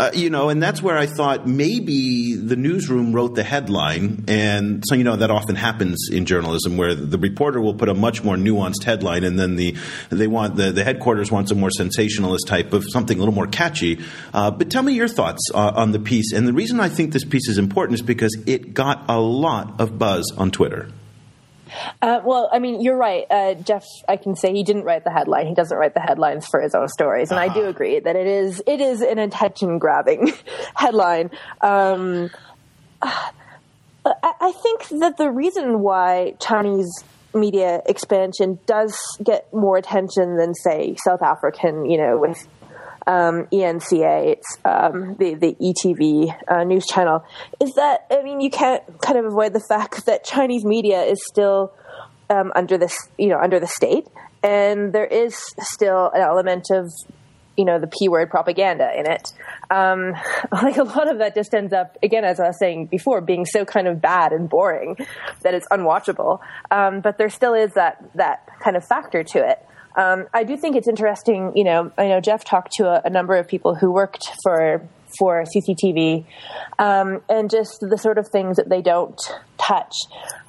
Uh, 0.00 0.10
you 0.14 0.30
know, 0.30 0.48
and 0.48 0.62
that's 0.62 0.82
where 0.82 0.96
I 0.96 1.04
thought 1.04 1.46
maybe 1.46 2.34
the 2.34 2.56
newsroom 2.56 3.12
wrote 3.12 3.34
the 3.34 3.42
headline, 3.42 4.24
and 4.28 4.82
so 4.86 4.94
you 4.94 5.04
know 5.04 5.16
that 5.16 5.30
often 5.30 5.56
happens 5.56 6.08
in 6.10 6.24
journalism, 6.24 6.78
where 6.78 6.94
the 6.94 7.18
reporter 7.18 7.60
will 7.60 7.74
put 7.74 7.90
a 7.90 7.92
much 7.92 8.24
more 8.24 8.36
nuanced 8.36 8.82
headline, 8.82 9.24
and 9.24 9.38
then 9.38 9.56
the 9.56 9.76
they 10.08 10.26
want 10.26 10.56
the, 10.56 10.72
the 10.72 10.84
headquarters 10.84 11.30
wants 11.30 11.50
a 11.50 11.54
more 11.54 11.68
sensationalist 11.70 12.46
type 12.46 12.72
of 12.72 12.86
something 12.88 13.18
a 13.18 13.20
little 13.20 13.34
more 13.34 13.46
catchy. 13.46 14.00
Uh, 14.32 14.50
but 14.50 14.70
tell 14.70 14.82
me 14.82 14.94
your 14.94 15.06
thoughts 15.06 15.50
uh, 15.52 15.72
on 15.74 15.92
the 15.92 16.00
piece, 16.00 16.32
and 16.32 16.48
the 16.48 16.54
reason 16.54 16.80
I 16.80 16.88
think 16.88 17.12
this 17.12 17.26
piece 17.26 17.46
is 17.50 17.58
important 17.58 17.98
is 17.98 18.02
because 18.02 18.34
it 18.46 18.72
got 18.72 19.04
a 19.10 19.20
lot 19.20 19.82
of 19.82 19.98
buzz 19.98 20.32
on 20.38 20.50
Twitter. 20.50 20.88
Uh, 22.02 22.20
well, 22.24 22.48
I 22.52 22.58
mean, 22.58 22.80
you're 22.80 22.96
right, 22.96 23.26
uh, 23.30 23.54
Jeff. 23.54 23.84
I 24.08 24.16
can 24.16 24.36
say 24.36 24.52
he 24.52 24.64
didn't 24.64 24.84
write 24.84 25.04
the 25.04 25.10
headline. 25.10 25.46
He 25.46 25.54
doesn't 25.54 25.76
write 25.76 25.94
the 25.94 26.00
headlines 26.00 26.46
for 26.46 26.60
his 26.60 26.74
own 26.74 26.88
stories, 26.88 27.30
and 27.30 27.38
uh-huh. 27.38 27.50
I 27.50 27.54
do 27.54 27.60
uh-huh. 27.60 27.70
agree 27.70 28.00
that 28.00 28.16
it 28.16 28.26
is 28.26 28.62
it 28.66 28.80
is 28.80 29.02
an 29.02 29.18
attention 29.18 29.78
grabbing 29.78 30.32
headline. 30.74 31.30
Um, 31.60 32.30
I 33.02 34.52
think 34.52 35.00
that 35.00 35.16
the 35.18 35.30
reason 35.30 35.80
why 35.80 36.34
Chinese 36.40 37.04
media 37.34 37.82
expansion 37.86 38.58
does 38.66 38.98
get 39.22 39.52
more 39.52 39.76
attention 39.76 40.36
than, 40.36 40.54
say, 40.54 40.96
South 41.04 41.22
African, 41.22 41.84
you 41.84 41.98
know, 41.98 42.18
with 42.18 42.46
um, 43.10 43.46
eNCA, 43.52 44.34
it's 44.34 44.58
um, 44.64 45.16
the 45.18 45.34
the 45.34 45.56
ETV 45.60 46.32
uh, 46.46 46.62
news 46.62 46.86
channel, 46.86 47.24
is 47.58 47.74
that 47.74 48.06
I 48.08 48.22
mean 48.22 48.40
you 48.40 48.50
can't 48.50 48.84
kind 49.00 49.18
of 49.18 49.24
avoid 49.24 49.52
the 49.52 49.60
fact 49.68 50.06
that 50.06 50.22
Chinese 50.22 50.64
media 50.64 51.02
is 51.02 51.20
still 51.26 51.72
um, 52.28 52.52
under 52.54 52.78
this 52.78 52.96
you 53.18 53.28
know 53.28 53.38
under 53.38 53.58
the 53.58 53.66
state, 53.66 54.06
and 54.44 54.92
there 54.92 55.06
is 55.06 55.36
still 55.58 56.10
an 56.14 56.20
element 56.20 56.66
of 56.70 56.88
you 57.56 57.64
know 57.64 57.80
the 57.80 57.88
p 57.88 58.08
word 58.08 58.30
propaganda 58.30 58.88
in 58.96 59.10
it. 59.10 59.32
Um, 59.70 60.14
like 60.52 60.76
a 60.76 60.84
lot 60.84 61.10
of 61.10 61.18
that 61.18 61.34
just 61.34 61.52
ends 61.52 61.72
up 61.72 61.98
again, 62.04 62.24
as 62.24 62.38
I 62.38 62.46
was 62.46 62.60
saying 62.60 62.86
before, 62.86 63.20
being 63.20 63.44
so 63.44 63.64
kind 63.64 63.88
of 63.88 64.00
bad 64.00 64.30
and 64.30 64.48
boring 64.48 64.96
that 65.42 65.52
it's 65.52 65.66
unwatchable. 65.68 66.38
Um, 66.70 67.00
but 67.00 67.18
there 67.18 67.28
still 67.28 67.54
is 67.54 67.72
that 67.74 68.04
that 68.14 68.48
kind 68.60 68.76
of 68.76 68.84
factor 68.84 69.24
to 69.24 69.50
it. 69.50 69.66
Um, 69.96 70.26
I 70.32 70.44
do 70.44 70.56
think 70.56 70.76
it's 70.76 70.88
interesting. 70.88 71.52
You 71.54 71.64
know, 71.64 71.92
I 71.98 72.08
know 72.08 72.20
Jeff 72.20 72.44
talked 72.44 72.72
to 72.74 72.84
a, 72.84 73.02
a 73.04 73.10
number 73.10 73.36
of 73.36 73.48
people 73.48 73.74
who 73.74 73.90
worked 73.92 74.30
for 74.42 74.88
for 75.18 75.44
CCTV, 75.44 76.24
um, 76.78 77.20
and 77.28 77.50
just 77.50 77.80
the 77.80 77.98
sort 77.98 78.16
of 78.18 78.28
things 78.28 78.56
that 78.58 78.68
they 78.68 78.80
don't 78.80 79.20
touch, 79.58 79.94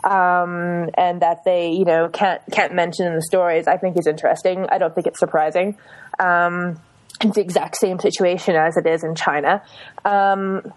um, 0.03 0.89
and 0.95 1.21
that 1.21 1.39
they, 1.45 1.71
you 1.71 1.85
know, 1.85 2.09
can't 2.09 2.41
can't 2.51 2.73
mention 2.73 3.07
in 3.07 3.15
the 3.15 3.23
stories. 3.23 3.67
I 3.67 3.77
think 3.77 3.97
is 3.97 4.07
interesting. 4.07 4.67
I 4.69 4.77
don't 4.77 4.93
think 4.93 5.07
it's 5.07 5.19
surprising. 5.19 5.77
Um, 6.19 6.79
it's 7.21 7.35
the 7.35 7.41
exact 7.41 7.77
same 7.77 7.99
situation 7.99 8.55
as 8.55 8.77
it 8.77 8.87
is 8.87 9.03
in 9.03 9.15
China. 9.15 9.61
Um, 10.05 10.73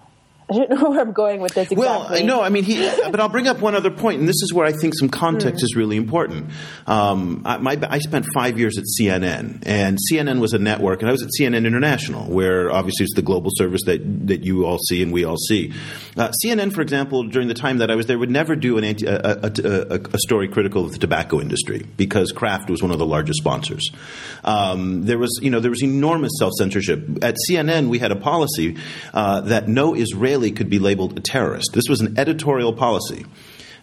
I 0.51 0.55
don't 0.55 0.71
know 0.71 0.91
where 0.91 1.01
I'm 1.01 1.13
going 1.13 1.41
with 1.41 1.55
this 1.55 1.71
exactly. 1.71 1.79
Well, 1.79 2.25
no, 2.25 2.43
I 2.43 2.51
mean, 2.51 2.65
he, 2.65 2.77
but 3.11 3.19
I'll 3.19 3.29
bring 3.29 3.49
up 3.49 3.61
one 3.61 3.75
other 3.75 3.91
point, 3.91 4.21
and 4.21 4.29
this 4.29 4.43
is 4.43 4.53
where 4.53 4.67
I 4.67 4.73
think 4.73 4.95
some 4.99 5.09
context 5.09 5.61
mm. 5.61 5.65
is 5.65 5.75
really 5.75 5.97
important. 5.97 6.51
Um, 6.87 7.43
I, 7.45 7.57
my, 7.59 7.79
I, 7.89 7.99
spent 7.99 8.27
five 8.35 8.59
years 8.59 8.77
at 8.77 8.85
CNN, 8.85 9.63
and 9.65 9.99
CNN 10.11 10.41
was 10.41 10.53
a 10.53 10.59
network, 10.59 11.01
and 11.01 11.09
I 11.09 11.13
was 11.13 11.23
at 11.23 11.31
CNN 11.39 11.67
International, 11.67 12.31
where 12.31 12.71
obviously 12.71 13.05
it's 13.05 13.15
the 13.15 13.23
global 13.23 13.51
service 13.55 13.83
that, 13.87 14.27
that 14.27 14.45
you 14.45 14.67
all 14.67 14.79
see 14.79 15.03
and 15.03 15.13
we 15.13 15.25
all 15.25 15.37
see. 15.37 15.73
Uh, 16.17 16.31
CNN, 16.45 16.73
for 16.73 16.83
example, 16.83 17.25
during 17.25 17.49
the 17.49 17.55
time 17.55 17.79
that 17.79 17.91
I 17.91 17.95
was 17.95 18.07
there, 18.07 18.19
would 18.19 18.31
never 18.31 18.55
do 18.55 18.77
an 18.77 18.85
anti, 18.85 19.07
a, 19.07 19.17
a, 19.17 19.53
a, 19.95 20.01
a, 20.13 20.19
story 20.19 20.49
critical 20.49 20.85
of 20.85 20.93
the 20.93 20.99
tobacco 20.99 21.41
industry 21.41 21.87
because 21.97 22.33
Kraft 22.33 22.69
was 22.69 22.83
one 22.83 22.91
of 22.91 22.99
the 22.99 23.07
largest 23.07 23.39
sponsors. 23.39 23.91
Um, 24.45 25.07
there 25.07 25.19
was, 25.19 25.39
you 25.41 25.51
know, 25.51 25.61
there 25.61 25.71
was 25.71 25.83
enormous 25.83 26.33
self 26.39 26.53
censorship 26.59 27.25
at 27.25 27.37
CNN. 27.49 27.89
We 27.89 27.99
had 27.99 28.13
a 28.13 28.17
policy 28.17 28.77
uh, 29.13 29.41
that 29.43 29.69
no 29.69 29.95
Israeli 29.95 30.34
Israeli 30.35 30.50
could 30.50 30.69
be 30.69 30.81
labeled 30.81 31.17
a 31.17 31.21
terrorist. 31.21 31.71
This 31.75 31.88
was 31.88 32.00
an 32.00 32.19
editorial 32.19 32.73
policy. 32.73 33.25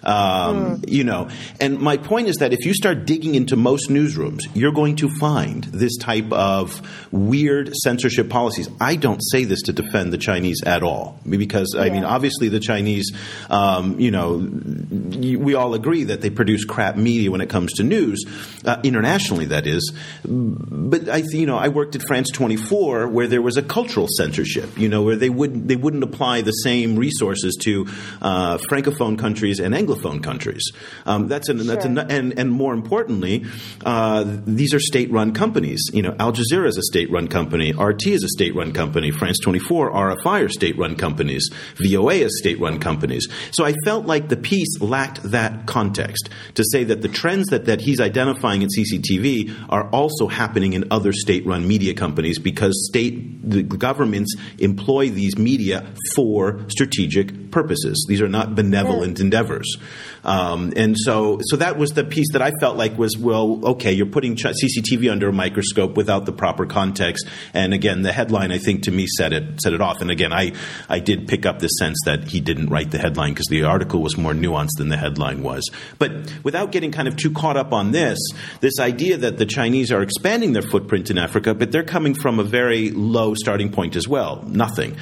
Um, 0.03 0.81
mm. 0.81 0.89
You 0.89 1.03
know, 1.03 1.29
and 1.60 1.79
my 1.79 1.98
point 1.98 2.27
is 2.27 2.38
that 2.38 2.53
if 2.53 2.65
you 2.65 2.74
start 2.74 3.05
digging 3.05 3.36
into 3.36 3.55
most 3.55 3.89
newsrooms, 3.89 4.41
you're 4.53 4.72
going 4.72 4.96
to 4.98 5.10
find 5.20 5.63
this 5.65 5.98
type 5.98 6.31
of 6.31 6.81
weird 7.12 7.75
censorship 7.84 8.29
policies. 8.29 8.70
I 8.79 8.96
don't 8.96 9.20
say 9.20 9.43
this 9.43 9.62
to 9.63 9.74
defend 9.74 10.12
the 10.12 10.17
Chinese 10.17 10.63
at 10.65 10.84
all, 10.84 11.20
because 11.27 11.74
yeah. 11.75 11.84
I 11.84 11.89
mean, 11.89 12.03
obviously, 12.03 12.50
the 12.50 12.60
Chinese, 12.60 13.12
um, 13.50 14.00
you 14.00 14.12
know, 14.12 14.38
we 14.38 15.53
all 15.53 15.74
agree 15.75 16.05
that 16.05 16.22
they 16.22 16.29
produce 16.29 16.65
crap 16.65 16.96
media 16.96 17.29
when 17.29 17.41
it 17.41 17.50
comes 17.50 17.74
to 17.74 17.84
news, 17.84 18.24
uh, 18.65 18.79
internationally, 18.84 19.46
that 19.46 19.67
is. 19.67 19.93
But 20.24 21.10
I, 21.10 21.17
you 21.31 21.46
know, 21.46 21.58
I 21.58 21.67
worked 21.67 21.96
at 21.96 22.01
France 22.01 22.31
24, 22.31 23.08
where 23.08 23.27
there 23.27 23.41
was 23.41 23.58
a 23.58 23.63
cultural 23.63 24.08
censorship. 24.17 24.77
You 24.77 24.89
know, 24.89 25.03
where 25.03 25.15
they 25.15 25.29
would 25.29 25.67
they 25.67 25.75
wouldn't 25.75 26.03
apply 26.03 26.41
the 26.41 26.51
same 26.51 26.96
resources 26.96 27.55
to 27.62 27.86
uh, 28.22 28.58
francophone 28.58 29.20
countries 29.20 29.60
and 29.60 29.75
Anglophone 29.75 29.90
anglophone 29.91 30.24
countries. 30.24 30.63
Um, 31.05 31.27
that's 31.27 31.50
an, 31.50 31.57
sure. 31.57 31.67
that's 31.67 31.86
an, 31.86 31.98
and 31.98 32.38
and 32.38 32.51
more 32.51 32.74
importantly, 32.74 33.45
uh, 33.86 34.25
these 34.45 34.74
are 34.74 34.79
state-run 34.79 35.33
companies. 35.33 35.89
You 35.93 36.01
know, 36.01 36.15
Al 36.19 36.33
Jazeera 36.33 36.67
is 36.67 36.77
a 36.77 36.83
state-run 36.83 37.27
company. 37.27 37.74
RT 37.74 38.07
is 38.07 38.24
a 38.24 38.29
state-run 38.29 38.74
company. 38.74 39.12
France 39.12 39.39
24, 39.43 39.91
RFI 39.91 40.45
are 40.45 40.50
state-run 40.50 40.95
companies. 40.95 41.50
VOA 41.75 42.15
is 42.15 42.38
state-run 42.39 42.79
companies. 42.79 43.27
So 43.51 43.65
I 43.65 43.74
felt 43.86 44.05
like 44.05 44.29
the 44.29 44.38
piece 44.38 44.79
lacked 44.81 45.24
that 45.24 45.65
context 45.65 46.29
to 46.55 46.63
say 46.71 46.83
that 46.86 47.01
the 47.01 47.07
trends 47.07 47.48
that 47.48 47.65
that 47.65 47.81
he's 47.81 48.00
identifying 48.00 48.62
in 48.62 48.69
CCTV 48.69 49.67
are 49.69 49.89
also 49.89 50.27
happening 50.27 50.74
in 50.74 50.86
other 50.91 51.12
state-run 51.12 51.67
media 51.67 51.93
companies 51.93 52.39
because 52.39 52.88
state 52.89 53.50
the 53.50 53.63
governments 53.63 54.36
employ 54.60 55.10
these 55.10 55.38
media 55.38 55.86
for 56.15 56.65
strategic 56.69 57.51
purposes. 57.51 58.05
These 58.07 58.21
are 58.21 58.27
not 58.27 58.55
benevolent 58.55 59.19
endeavors. 59.19 59.77
Um, 60.23 60.73
and 60.75 60.95
so, 60.97 61.39
so 61.43 61.57
that 61.57 61.77
was 61.77 61.91
the 61.91 62.03
piece 62.03 62.31
that 62.33 62.41
I 62.41 62.51
felt 62.59 62.77
like 62.77 62.97
was 62.97 63.17
well, 63.17 63.59
okay, 63.71 63.91
you're 63.91 64.05
putting 64.05 64.35
CCTV 64.35 65.11
under 65.11 65.29
a 65.29 65.33
microscope 65.33 65.97
without 65.97 66.25
the 66.25 66.31
proper 66.31 66.65
context. 66.65 67.27
And 67.53 67.73
again, 67.73 68.01
the 68.01 68.11
headline 68.11 68.51
I 68.51 68.57
think 68.57 68.83
to 68.83 68.91
me 68.91 69.07
set 69.07 69.33
it 69.33 69.61
set 69.61 69.73
it 69.73 69.81
off. 69.81 70.01
And 70.01 70.11
again, 70.11 70.33
I 70.33 70.53
I 70.89 71.00
did 71.00 71.27
pick 71.27 71.45
up 71.45 71.59
this 71.59 71.71
sense 71.79 71.97
that 72.05 72.27
he 72.27 72.39
didn't 72.39 72.69
write 72.69 72.91
the 72.91 72.97
headline 72.97 73.33
because 73.33 73.47
the 73.47 73.63
article 73.63 74.01
was 74.01 74.17
more 74.17 74.33
nuanced 74.33 74.77
than 74.77 74.89
the 74.89 74.97
headline 74.97 75.43
was. 75.43 75.69
But 76.00 76.11
without 76.43 76.71
getting 76.71 76.91
kind 76.91 77.07
of 77.07 77.15
too 77.15 77.31
caught 77.31 77.57
up 77.57 77.73
on 77.73 77.91
this, 77.91 78.19
this 78.59 78.79
idea 78.79 79.17
that 79.17 79.38
the 79.38 79.45
Chinese 79.45 79.91
are 79.91 80.01
expanding 80.01 80.53
their 80.53 80.61
footprint 80.61 81.09
in 81.09 81.17
Africa, 81.17 81.53
but 81.53 81.71
they're 81.71 81.83
coming 81.83 82.13
from 82.13 82.39
a 82.39 82.43
very 82.43 82.91
low 82.91 83.33
starting 83.33 83.71
point 83.71 83.95
as 83.95 84.07
well, 84.07 84.43
nothing. 84.47 84.97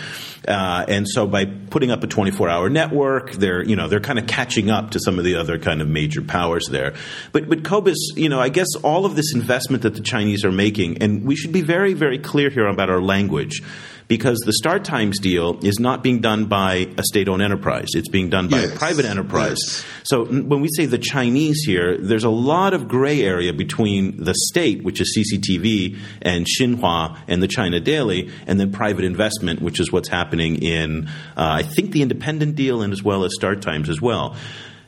Uh, 0.48 0.86
and 0.88 1.08
so 1.08 1.28
by 1.28 1.46
putting 1.46 1.92
up 1.92 2.04
a 2.04 2.08
24-hour 2.08 2.70
network, 2.70 3.32
they're 3.34 3.64
you 3.64 3.76
know 3.76 3.88
they're 3.88 4.00
kind 4.00 4.20
of 4.20 4.28
catching 4.28 4.70
up 4.70 4.92
to 4.92 5.00
some 5.00 5.20
of 5.20 5.26
the 5.26 5.36
other 5.36 5.60
kind 5.60 5.82
of 5.82 5.88
major 5.88 6.22
powers 6.22 6.68
there. 6.70 6.94
But 7.32 7.50
but 7.50 7.64
Cobus, 7.64 7.98
you 8.16 8.30
know, 8.30 8.40
I 8.40 8.50
guess 8.50 8.68
all 8.84 9.06
of 9.06 9.16
this 9.16 9.34
investment 9.34 9.84
that 9.84 9.96
the 9.96 10.02
Chinese 10.02 10.46
are 10.46 10.52
making, 10.52 11.02
and 11.02 11.26
we 11.26 11.36
should 11.36 11.52
be 11.52 11.62
very 11.62 11.94
very 11.94 12.20
clear 12.20 12.50
here 12.50 12.68
about 12.68 12.90
our 12.90 13.02
language 13.02 13.62
because 14.10 14.40
the 14.40 14.54
StarTimes 14.62 15.22
deal 15.22 15.60
is 15.64 15.80
not 15.80 16.02
being 16.02 16.20
done 16.20 16.46
by 16.46 16.88
a 16.98 17.04
state 17.04 17.30
owned 17.30 17.44
enterprise. 17.44 17.90
It's 17.94 18.10
being 18.10 18.30
done 18.30 18.50
by 18.50 18.62
yes. 18.62 18.74
a 18.74 18.78
private 18.78 19.06
enterprise. 19.06 19.60
Yes. 19.62 19.86
So 20.04 20.26
when 20.26 20.62
we 20.62 20.68
say 20.76 20.88
the 20.88 20.98
Chinese 20.98 21.62
here, 21.64 21.96
there's 21.96 22.24
a 22.24 22.30
lot 22.30 22.74
of 22.74 22.88
gray 22.88 23.22
area 23.22 23.54
between 23.54 24.22
the 24.22 24.34
state, 24.34 24.84
which 24.84 25.00
is 25.00 25.16
CCTV, 25.16 26.00
and 26.24 26.48
Xinhua 26.48 27.20
and 27.28 27.42
the 27.42 27.48
China 27.48 27.80
Daily, 27.80 28.32
and 28.48 28.60
then 28.60 28.72
private 28.72 29.06
investment, 29.06 29.62
which 29.62 29.80
is 29.80 29.92
what's 29.92 30.10
happening 30.10 30.64
in, 30.64 31.08
uh, 31.08 31.12
I 31.38 31.62
think, 31.62 31.92
the 31.92 32.02
independent 32.02 32.56
deal 32.56 32.82
and 32.82 32.92
as 32.92 33.04
well 33.04 33.24
as 33.24 33.36
StarTimes 33.40 33.90
as 33.90 34.02
well. 34.02 34.36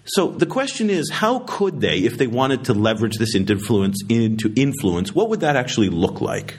So 0.06 0.30
the 0.32 0.48
question 0.48 0.90
is, 0.90 1.12
how 1.12 1.40
could 1.46 1.80
they, 1.80 2.00
if 2.00 2.18
they 2.18 2.26
wanted 2.26 2.66
to 2.66 2.74
leverage 2.74 3.18
this 3.18 3.36
influence 3.36 4.02
into 4.10 4.52
influence, 4.56 5.14
what 5.14 5.30
would 5.30 5.42
that 5.42 5.56
actually 5.56 5.90
look 5.90 6.22
like? 6.22 6.56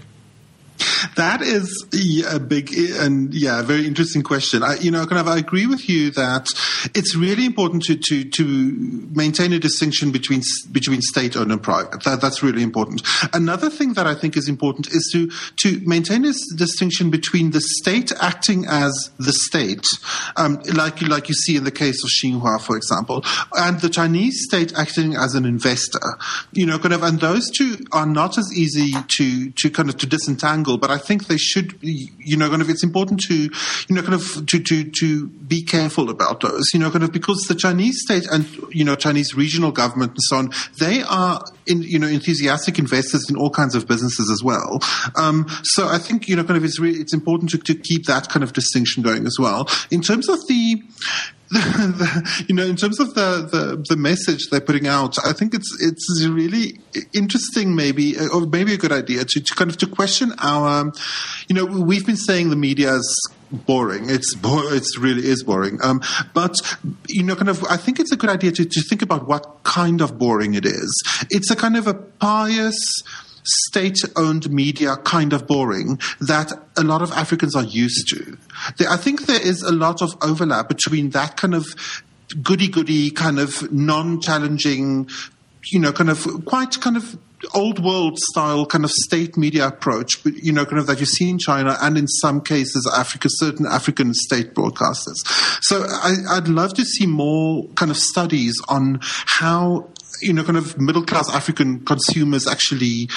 That 1.17 1.43
is 1.43 1.87
a 2.33 2.39
big 2.39 2.73
and 2.75 3.35
yeah, 3.35 3.63
very 3.63 3.87
interesting 3.87 4.23
question. 4.23 4.63
I, 4.63 4.77
you 4.77 4.91
know, 4.91 5.05
kind 5.07 5.21
of, 5.21 5.29
I 5.29 5.39
agree 5.39 5.67
with 5.67 5.89
you 5.89 6.11
that 6.13 6.47
it's 6.95 7.15
really 7.15 7.45
important 7.45 7.83
to 7.85 7.97
to 7.97 8.25
to 8.25 8.45
maintain 9.13 9.53
a 9.53 9.59
distinction 9.59 10.11
between 10.11 10.43
between 10.71 11.01
state 11.03 11.37
owned 11.37 11.53
and 11.53 11.63
private. 11.63 12.03
That 12.05 12.21
that's 12.21 12.43
really 12.43 12.63
important. 12.63 13.03
Another 13.33 13.69
thing 13.69 13.95
that 13.95 14.07
I 14.07 14.15
think 14.15 14.37
is 14.37 14.49
important 14.49 14.89
is 14.89 15.11
to 15.13 15.31
to 15.59 15.81
maintain 15.87 16.23
this 16.23 16.41
distinction 16.57 17.11
between 17.11 17.51
the 17.51 17.61
state 17.61 18.13
acting 18.21 18.65
as 18.67 19.11
the 19.19 19.33
state, 19.33 19.85
um, 20.37 20.61
like 20.75 21.03
like 21.03 21.29
you 21.29 21.35
see 21.35 21.57
in 21.57 21.65
the 21.65 21.71
case 21.71 22.03
of 22.03 22.11
Xinhua, 22.11 22.61
for 22.61 22.77
example, 22.77 23.25
and 23.55 23.81
the 23.81 23.91
Chinese 23.91 24.45
state 24.45 24.73
acting 24.77 25.15
as 25.17 25.35
an 25.35 25.45
investor. 25.45 26.17
You 26.53 26.67
know, 26.67 26.79
kind 26.79 26.95
of, 26.95 27.03
and 27.03 27.21
those 27.21 27.51
two 27.51 27.79
are 27.93 28.07
not 28.07 28.39
as 28.39 28.51
easy 28.57 28.93
to 29.19 29.51
to 29.51 29.71
kind 29.71 29.89
of 29.89 29.99
to 29.99 30.07
disentangle 30.07 30.62
but 30.65 30.91
I 30.91 30.99
think 30.99 31.27
they 31.27 31.37
should, 31.37 31.79
you 31.83 32.37
know, 32.37 32.49
kind 32.49 32.63
of, 32.63 32.69
it's 32.69 32.85
important 32.85 33.21
to, 33.29 33.35
you 33.35 33.51
know, 33.91 34.03
kind 34.03 34.15
of, 34.15 34.47
to, 34.47 34.59
to, 34.59 34.91
to 34.91 35.27
be 35.29 35.63
careful 35.63 36.11
about 36.11 36.41
those, 36.41 36.65
you 36.73 36.81
know, 36.81 36.91
kind 36.91 37.05
of, 37.05 37.13
because 37.13 37.43
the 37.49 37.55
Chinese 37.55 38.01
state 38.03 38.27
and, 38.31 38.47
you 38.71 38.85
know, 38.85 38.95
Chinese 38.95 39.35
regional 39.35 39.73
government 39.73 40.13
and 40.13 40.23
so 40.23 40.37
on, 40.37 40.51
they 40.79 41.03
are, 41.03 41.45
in, 41.67 41.83
you 41.83 41.99
know, 41.99 42.07
enthusiastic 42.07 42.79
investors 42.79 43.29
in 43.29 43.37
all 43.37 43.51
kinds 43.51 43.75
of 43.75 43.87
businesses 43.87 44.31
as 44.31 44.43
well. 44.43 44.81
Um, 45.17 45.47
so 45.63 45.89
I 45.89 45.99
think, 45.99 46.29
you 46.29 46.37
know, 46.37 46.45
kind 46.45 46.57
of, 46.57 46.65
it's 46.65 46.79
really, 46.79 46.99
it's 46.99 47.15
important 47.15 47.51
to, 47.51 47.59
to 47.59 47.75
keep 47.75 48.07
that 48.07 48.29
kind 48.29 48.43
of 48.43 48.53
distinction 48.53 49.03
going 49.03 49.27
as 49.27 49.37
well. 49.39 49.69
In 49.91 50.01
terms 50.01 50.29
of 50.29 50.39
the, 50.49 50.83
you 52.49 52.55
know, 52.55 52.65
in 52.65 52.77
terms 52.77 52.99
of 52.99 53.15
the, 53.15 53.47
the, 53.51 53.85
the 53.89 53.97
message 53.97 54.49
they're 54.51 54.61
putting 54.61 54.87
out, 54.87 55.17
I 55.25 55.35
think 55.35 55.53
it's 55.55 55.77
it's 55.83 56.27
really 56.27 56.79
interesting, 57.13 57.77
maybe 57.77 58.19
or 58.19 58.47
maybe 58.47 58.73
a 58.73 58.79
good 58.79 58.93
idea 58.93 59.25
to, 59.25 59.41
to 59.41 59.55
kind 59.55 59.71
of 59.71 59.77
to 59.79 59.87
question 59.87 60.33
our, 60.39 60.91
you 61.49 61.55
know, 61.55 61.67
we've 61.67 62.07
been 62.07 62.17
saying 62.17 62.49
the 62.49 62.57
media's 62.57 63.05
boring. 63.53 64.11
It's 64.11 64.35
bo- 64.35 64.73
it's 64.73 64.99
really 64.99 65.27
is 65.27 65.43
boring. 65.43 65.79
Um, 65.83 66.03
but 66.35 66.55
you 67.09 67.23
know, 67.23 67.37
kind 67.37 67.49
of, 67.49 67.65
I 67.65 67.77
think 67.77 68.01
it's 68.01 68.13
a 68.13 68.17
good 68.17 68.31
idea 68.31 68.53
to, 68.53 68.65
to 68.65 68.81
think 68.83 69.03
about 69.03 69.29
what 69.29 69.63
kind 69.65 70.01
of 70.01 70.19
boring 70.19 70.55
it 70.55 70.67
is. 70.67 71.03
It's 71.31 71.51
a 71.51 71.57
kind 71.57 71.77
of 71.77 71.87
a 71.87 71.95
pious 71.95 72.79
state 73.45 73.99
owned 74.17 74.51
media 74.51 74.97
kind 74.97 75.33
of 75.33 75.47
boring 75.47 75.99
that 76.21 76.53
a 76.77 76.83
lot 76.83 77.03
of 77.03 77.11
Africans 77.13 77.57
are 77.57 77.65
used 77.65 78.09
to. 78.09 78.39
I 78.89 78.97
think 78.97 79.27
there 79.27 79.41
is 79.41 79.63
a 79.63 79.73
lot 79.73 80.01
of 80.01 80.17
overlap 80.23 80.69
between 80.69 81.11
that 81.11 81.37
kind 81.37 81.55
of 81.55 81.67
goody 82.41 82.69
goody 82.69 83.11
kind 83.11 83.39
of 83.39 83.71
non 83.73 84.21
challenging, 84.21 85.09
you 85.71 85.79
know, 85.79 85.93
kind 85.93 86.11
of 86.11 86.27
quite 86.45 86.81
kind 86.81 86.97
of 86.97 87.17
old 87.55 87.83
world 87.83 88.19
style 88.19 88.65
kind 88.65 88.85
of 88.85 88.91
state 88.91 89.37
media 89.37 89.67
approach, 89.67 90.23
but 90.23 90.35
you 90.35 90.53
know, 90.53 90.65
kind 90.65 90.79
of 90.79 90.87
that 90.87 91.01
you 91.01 91.07
see 91.07 91.29
in 91.29 91.39
China 91.39 91.77
and 91.83 91.99
in 91.99 92.07
some 92.07 92.41
cases 92.41 92.91
Africa, 92.97 93.29
certain 93.31 93.67
African 93.67 94.15
state 94.15 94.55
broadcasters. 94.55 95.17
So 95.61 95.85
I, 95.89 96.35
would 96.35 96.49
love 96.49 96.75
to 96.75 96.85
see 96.85 97.07
more 97.07 97.67
kind 97.75 97.91
of 97.91 97.97
studies 97.97 98.55
on 98.69 99.01
how 99.03 99.89
you 100.21 100.33
know, 100.33 100.45
kind 100.45 100.57
of 100.57 100.79
middle 100.81 101.05
class 101.05 101.29
African 101.31 101.81
consumers 101.85 102.47
actually, 102.47 103.09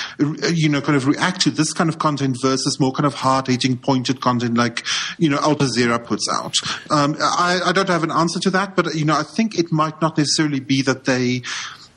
you 0.54 0.70
know, 0.70 0.82
kind 0.82 0.96
of 0.96 1.06
react 1.06 1.42
to 1.42 1.52
this 1.52 1.72
kind 1.72 1.90
of 1.90 2.00
content 2.00 2.38
versus 2.42 2.80
more 2.80 2.92
kind 2.92 3.06
of 3.06 3.14
hard 3.14 3.48
hitting, 3.48 3.78
pointed 3.78 4.22
content 4.22 4.58
like, 4.58 4.84
you 5.20 5.30
know, 5.30 5.38
Al 5.38 5.56
Jazeera 5.56 6.04
puts 6.04 6.28
out. 6.34 6.56
Um, 6.90 7.16
I, 7.20 7.62
I 7.66 7.72
don't 7.74 7.90
have 7.90 8.04
an 8.04 8.12
answer 8.12 8.40
to 8.40 8.50
that, 8.52 8.76
but, 8.76 8.96
you 8.96 9.06
know, 9.06 9.16
I 9.16 9.24
think 9.24 9.60
it 9.60 9.72
might 9.72 10.02
not 10.02 10.18
necessarily 10.18 10.60
be 10.60 10.82
that 10.82 11.06
they, 11.06 11.44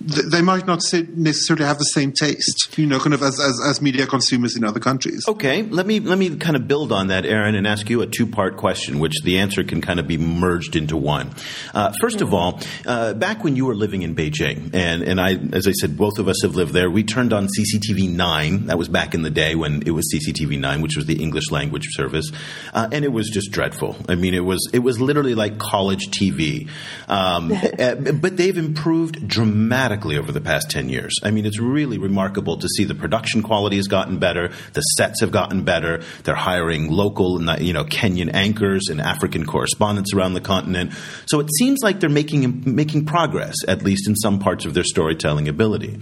they 0.01 0.43
might 0.43 0.65
not 0.65 0.81
necessarily 0.93 1.65
have 1.65 1.79
the 1.79 1.85
same 1.85 2.13
taste, 2.13 2.79
you 2.79 2.87
know, 2.87 3.01
kind 3.01 3.15
of 3.15 3.23
as, 3.23 3.41
as, 3.41 3.61
as, 3.67 3.83
media 3.83 4.07
consumers 4.07 4.57
in 4.57 4.63
other 4.63 4.79
countries. 4.79 5.25
Okay, 5.27 5.63
let 5.63 5.87
me 5.87 5.99
let 5.99 6.19
me 6.19 6.37
kind 6.37 6.55
of 6.55 6.69
build 6.69 6.93
on 6.93 7.09
that, 7.09 7.27
Erin, 7.27 7.57
and 7.57 7.67
ask 7.67 7.91
you 7.91 8.01
a 8.01 8.07
two 8.07 8.27
part 8.27 8.57
question, 8.57 9.01
which 9.01 9.23
the 9.25 9.39
answer 9.39 9.65
can 9.65 9.81
kind 9.81 9.99
of 9.99 10.07
be 10.07 10.17
merged 10.17 10.77
into 10.77 10.97
one. 10.97 11.35
Uh, 11.75 11.93
first 12.01 12.21
of 12.21 12.33
all, 12.33 12.61
uh, 12.87 13.15
back 13.15 13.43
when 13.43 13.57
you 13.57 13.67
were 13.67 13.75
living 13.75 14.03
in 14.03 14.15
Beijing, 14.15 14.73
and 14.73 15.03
and 15.03 15.21
I, 15.21 15.35
as 15.53 15.67
I 15.67 15.73
said, 15.73 15.97
both 15.97 16.21
of 16.21 16.29
us 16.29 16.43
have 16.43 16.55
lived 16.55 16.73
there. 16.73 16.89
We 16.89 17.03
turned 17.03 17.33
on 17.33 17.49
CCTV 17.49 18.09
nine. 18.09 18.67
That 18.67 18.79
was 18.79 18.89
back 18.89 19.15
in 19.15 19.23
the 19.23 19.31
day 19.31 19.57
when 19.57 19.83
it 19.85 19.91
was 19.91 20.13
CCTV 20.15 20.61
nine, 20.61 20.81
which 20.81 20.97
was 20.97 21.07
the 21.07 21.21
English 21.21 21.51
language 21.51 21.89
service, 21.91 22.31
uh, 22.73 22.89
and 22.93 23.05
it 23.05 23.13
was 23.13 23.31
just 23.31 23.51
dreadful. 23.51 23.97
I 24.09 24.15
mean, 24.15 24.35
it 24.35 24.45
was 24.45 24.71
it 24.73 24.81
was 24.81 25.01
literally 25.01 25.35
like 25.35 25.59
college 25.59 26.07
TV. 26.11 26.69
Um, 27.09 27.51
eh, 27.79 27.95
but 27.95 28.37
they've 28.37 28.57
improved 28.57 29.27
dramatically 29.27 29.88
dramatically 29.89 30.19
over 30.19 30.33
the 30.33 30.41
past 30.41 30.71
10 30.71 30.91
years. 30.91 31.15
I 31.23 31.31
mean, 31.31 31.47
it's 31.47 31.59
really 31.59 31.97
remarkable 31.97 32.59
to 32.59 32.69
see 32.69 32.85
the 32.85 32.95
production 32.95 33.43
quality 33.43 33.77
has 33.77 33.87
gotten 33.87 34.19
better, 34.19 34.51
the 34.75 34.83
sets 34.83 35.23
have 35.23 35.33
gotten 35.33 35.65
better, 35.65 36.03
they're 36.25 36.35
hiring 36.35 36.91
local, 36.91 37.41
you 37.59 37.73
know, 37.73 37.85
Kenyan 37.85 38.31
anchors 38.35 38.89
and 38.91 39.01
African 39.01 39.47
correspondents 39.47 40.13
around 40.13 40.35
the 40.35 40.43
continent. 40.43 40.93
So 41.27 41.41
it 41.41 41.49
seems 41.59 41.79
like 41.83 42.01
they're 42.01 42.11
making, 42.11 42.63
making 42.67 43.07
progress, 43.07 43.55
at 43.67 43.83
least 43.83 44.07
in 44.09 44.15
some 44.17 44.39
parts 44.39 44.67
of 44.67 44.75
their 44.75 44.85
storytelling 44.85 45.49
ability. 45.49 45.99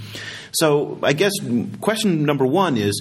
So 0.52 0.98
I 1.02 1.12
guess 1.12 1.32
mm, 1.40 1.80
question 1.80 2.24
number 2.24 2.44
one 2.44 2.76
is, 2.76 3.00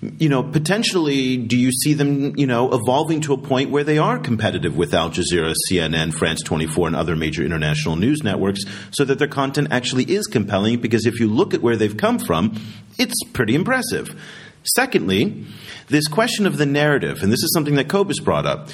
you 0.00 0.28
know, 0.28 0.42
potentially, 0.42 1.36
do 1.36 1.56
you 1.56 1.72
see 1.72 1.94
them, 1.94 2.36
you 2.36 2.46
know, 2.46 2.70
evolving 2.72 3.20
to 3.22 3.32
a 3.32 3.38
point 3.38 3.70
where 3.70 3.84
they 3.84 3.98
are 3.98 4.18
competitive 4.18 4.76
with 4.76 4.92
Al 4.94 5.10
Jazeera, 5.10 5.54
CNN, 5.70 6.12
France 6.12 6.42
24, 6.42 6.88
and 6.88 6.96
other 6.96 7.16
major 7.16 7.44
international 7.44 7.96
news 7.96 8.22
networks 8.22 8.60
so 8.90 9.04
that 9.04 9.18
their 9.18 9.28
content 9.28 9.68
actually 9.70 10.04
is 10.04 10.26
compelling? 10.26 10.80
Because 10.80 11.06
if 11.06 11.18
you 11.20 11.28
look 11.28 11.54
at 11.54 11.62
where 11.62 11.76
they've 11.76 11.96
come 11.96 12.18
from, 12.18 12.60
it's 12.98 13.14
pretty 13.32 13.54
impressive. 13.54 14.20
Secondly, 14.74 15.44
this 15.88 16.08
question 16.08 16.46
of 16.46 16.58
the 16.58 16.66
narrative, 16.66 17.22
and 17.22 17.32
this 17.32 17.42
is 17.42 17.52
something 17.54 17.76
that 17.76 17.88
Cobus 17.88 18.18
brought 18.20 18.46
up. 18.46 18.68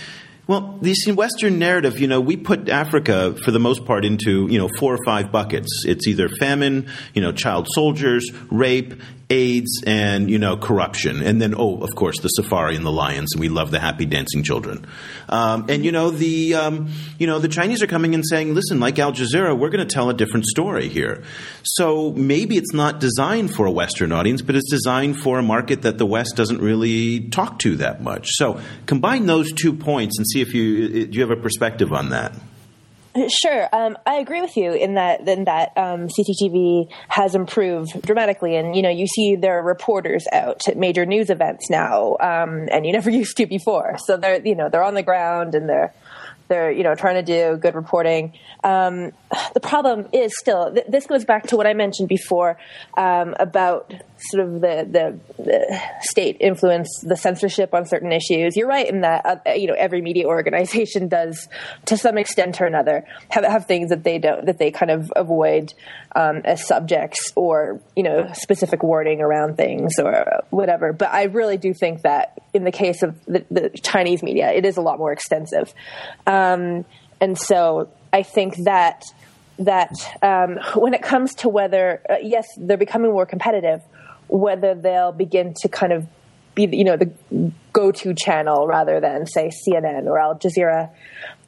Well, 0.48 0.76
this 0.82 1.06
Western 1.06 1.60
narrative, 1.60 2.00
you 2.00 2.08
know, 2.08 2.20
we 2.20 2.36
put 2.36 2.68
Africa 2.68 3.34
for 3.44 3.52
the 3.52 3.60
most 3.60 3.84
part 3.84 4.04
into, 4.04 4.48
you 4.48 4.58
know, 4.58 4.68
four 4.76 4.92
or 4.92 4.98
five 5.04 5.30
buckets. 5.30 5.84
It's 5.86 6.08
either 6.08 6.28
famine, 6.28 6.88
you 7.14 7.22
know, 7.22 7.30
child 7.30 7.68
soldiers, 7.72 8.28
rape, 8.50 9.00
AIDS 9.32 9.82
and 9.86 10.30
you 10.30 10.38
know 10.38 10.56
corruption, 10.56 11.22
and 11.22 11.40
then 11.40 11.54
oh, 11.56 11.78
of 11.78 11.94
course, 11.96 12.20
the 12.20 12.28
safari 12.28 12.76
and 12.76 12.84
the 12.84 12.92
lions, 12.92 13.32
and 13.32 13.40
we 13.40 13.48
love 13.48 13.70
the 13.70 13.80
happy 13.80 14.04
dancing 14.04 14.42
children. 14.42 14.86
Um, 15.28 15.66
and 15.68 15.84
you 15.84 15.90
know 15.90 16.10
the 16.10 16.54
um, 16.54 16.90
you 17.18 17.26
know 17.26 17.38
the 17.38 17.48
Chinese 17.48 17.82
are 17.82 17.86
coming 17.86 18.14
and 18.14 18.24
saying, 18.26 18.54
listen, 18.54 18.78
like 18.78 18.98
Al 18.98 19.12
Jazeera, 19.12 19.58
we're 19.58 19.70
going 19.70 19.86
to 19.86 19.92
tell 19.92 20.10
a 20.10 20.14
different 20.14 20.44
story 20.46 20.88
here. 20.88 21.22
So 21.62 22.12
maybe 22.12 22.56
it's 22.56 22.74
not 22.74 23.00
designed 23.00 23.54
for 23.54 23.66
a 23.66 23.70
Western 23.70 24.12
audience, 24.12 24.42
but 24.42 24.54
it's 24.54 24.70
designed 24.70 25.18
for 25.18 25.38
a 25.38 25.42
market 25.42 25.82
that 25.82 25.96
the 25.96 26.06
West 26.06 26.36
doesn't 26.36 26.60
really 26.60 27.28
talk 27.30 27.58
to 27.60 27.76
that 27.76 28.02
much. 28.02 28.28
So 28.32 28.60
combine 28.86 29.26
those 29.26 29.50
two 29.52 29.72
points 29.72 30.18
and 30.18 30.26
see 30.26 30.42
if 30.42 30.52
you 30.52 31.06
do 31.06 31.18
you 31.18 31.26
have 31.26 31.36
a 31.36 31.40
perspective 31.40 31.92
on 31.92 32.10
that. 32.10 32.34
Sure, 33.28 33.68
um, 33.74 33.98
I 34.06 34.14
agree 34.14 34.40
with 34.40 34.56
you 34.56 34.72
in 34.72 34.94
that 34.94 35.28
in 35.28 35.44
that 35.44 35.76
um, 35.76 36.08
CCTV 36.08 36.90
has 37.08 37.34
improved 37.34 38.00
dramatically, 38.00 38.56
and 38.56 38.74
you 38.74 38.80
know 38.80 38.88
you 38.88 39.06
see 39.06 39.36
there 39.36 39.58
are 39.58 39.62
reporters 39.62 40.24
out 40.32 40.62
at 40.66 40.78
major 40.78 41.04
news 41.04 41.28
events 41.28 41.68
now, 41.68 42.16
um, 42.20 42.68
and 42.70 42.86
you 42.86 42.92
never 42.92 43.10
used 43.10 43.36
to 43.36 43.44
before. 43.44 43.96
So 44.06 44.16
they're 44.16 44.40
you 44.46 44.54
know 44.54 44.70
they're 44.70 44.82
on 44.82 44.94
the 44.94 45.02
ground 45.02 45.54
and 45.54 45.68
they're 45.68 45.92
they're 46.48 46.70
you 46.70 46.84
know 46.84 46.94
trying 46.94 47.16
to 47.16 47.22
do 47.22 47.58
good 47.58 47.74
reporting. 47.74 48.32
Um, 48.64 49.12
the 49.52 49.60
problem 49.60 50.08
is 50.12 50.32
still 50.38 50.72
th- 50.72 50.86
this 50.88 51.06
goes 51.06 51.26
back 51.26 51.48
to 51.48 51.56
what 51.56 51.66
I 51.66 51.74
mentioned 51.74 52.08
before 52.08 52.58
um, 52.96 53.34
about 53.38 53.92
sort 54.30 54.46
of 54.46 54.60
the, 54.60 54.86
the, 54.90 55.42
the 55.42 55.80
state 56.00 56.36
influence, 56.40 56.88
the 57.02 57.16
censorship 57.16 57.74
on 57.74 57.86
certain 57.86 58.12
issues. 58.12 58.56
You're 58.56 58.68
right 58.68 58.88
in 58.88 59.00
that 59.02 59.42
uh, 59.46 59.52
you 59.52 59.66
know 59.66 59.74
every 59.74 60.02
media 60.02 60.26
organization 60.26 61.08
does 61.08 61.48
to 61.86 61.96
some 61.96 62.18
extent 62.18 62.60
or 62.60 62.66
another 62.66 63.04
have 63.28 63.44
have 63.44 63.66
things 63.66 63.90
that 63.90 64.04
they 64.04 64.18
don't 64.18 64.46
that 64.46 64.58
they 64.58 64.70
kind 64.70 64.90
of 64.90 65.12
avoid 65.16 65.74
um, 66.14 66.42
as 66.44 66.66
subjects 66.66 67.32
or 67.36 67.80
you 67.96 68.02
know 68.02 68.30
specific 68.34 68.82
wording 68.82 69.20
around 69.20 69.56
things 69.56 69.98
or 69.98 70.42
whatever. 70.50 70.92
But 70.92 71.12
I 71.12 71.24
really 71.24 71.56
do 71.56 71.74
think 71.74 72.02
that 72.02 72.38
in 72.54 72.64
the 72.64 72.72
case 72.72 73.02
of 73.02 73.22
the, 73.26 73.44
the 73.50 73.70
Chinese 73.70 74.22
media, 74.22 74.50
it 74.52 74.64
is 74.64 74.76
a 74.76 74.82
lot 74.82 74.98
more 74.98 75.12
extensive, 75.12 75.72
um, 76.26 76.84
and 77.20 77.38
so 77.38 77.90
I 78.12 78.22
think 78.22 78.56
that 78.64 79.04
that 79.58 79.92
um, 80.22 80.58
when 80.74 80.94
it 80.94 81.02
comes 81.02 81.34
to 81.36 81.48
whether 81.48 82.02
uh, 82.08 82.16
yes 82.22 82.46
they're 82.56 82.76
becoming 82.76 83.12
more 83.12 83.26
competitive 83.26 83.80
whether 84.32 84.74
they'll 84.74 85.12
begin 85.12 85.52
to 85.60 85.68
kind 85.68 85.92
of 85.92 86.06
be, 86.54 86.66
you 86.72 86.84
know, 86.84 86.96
the 86.96 87.52
go-to 87.72 88.14
channel 88.14 88.66
rather 88.66 88.98
than 88.98 89.26
say 89.26 89.50
CNN 89.50 90.06
or 90.06 90.18
Al 90.18 90.38
Jazeera. 90.38 90.90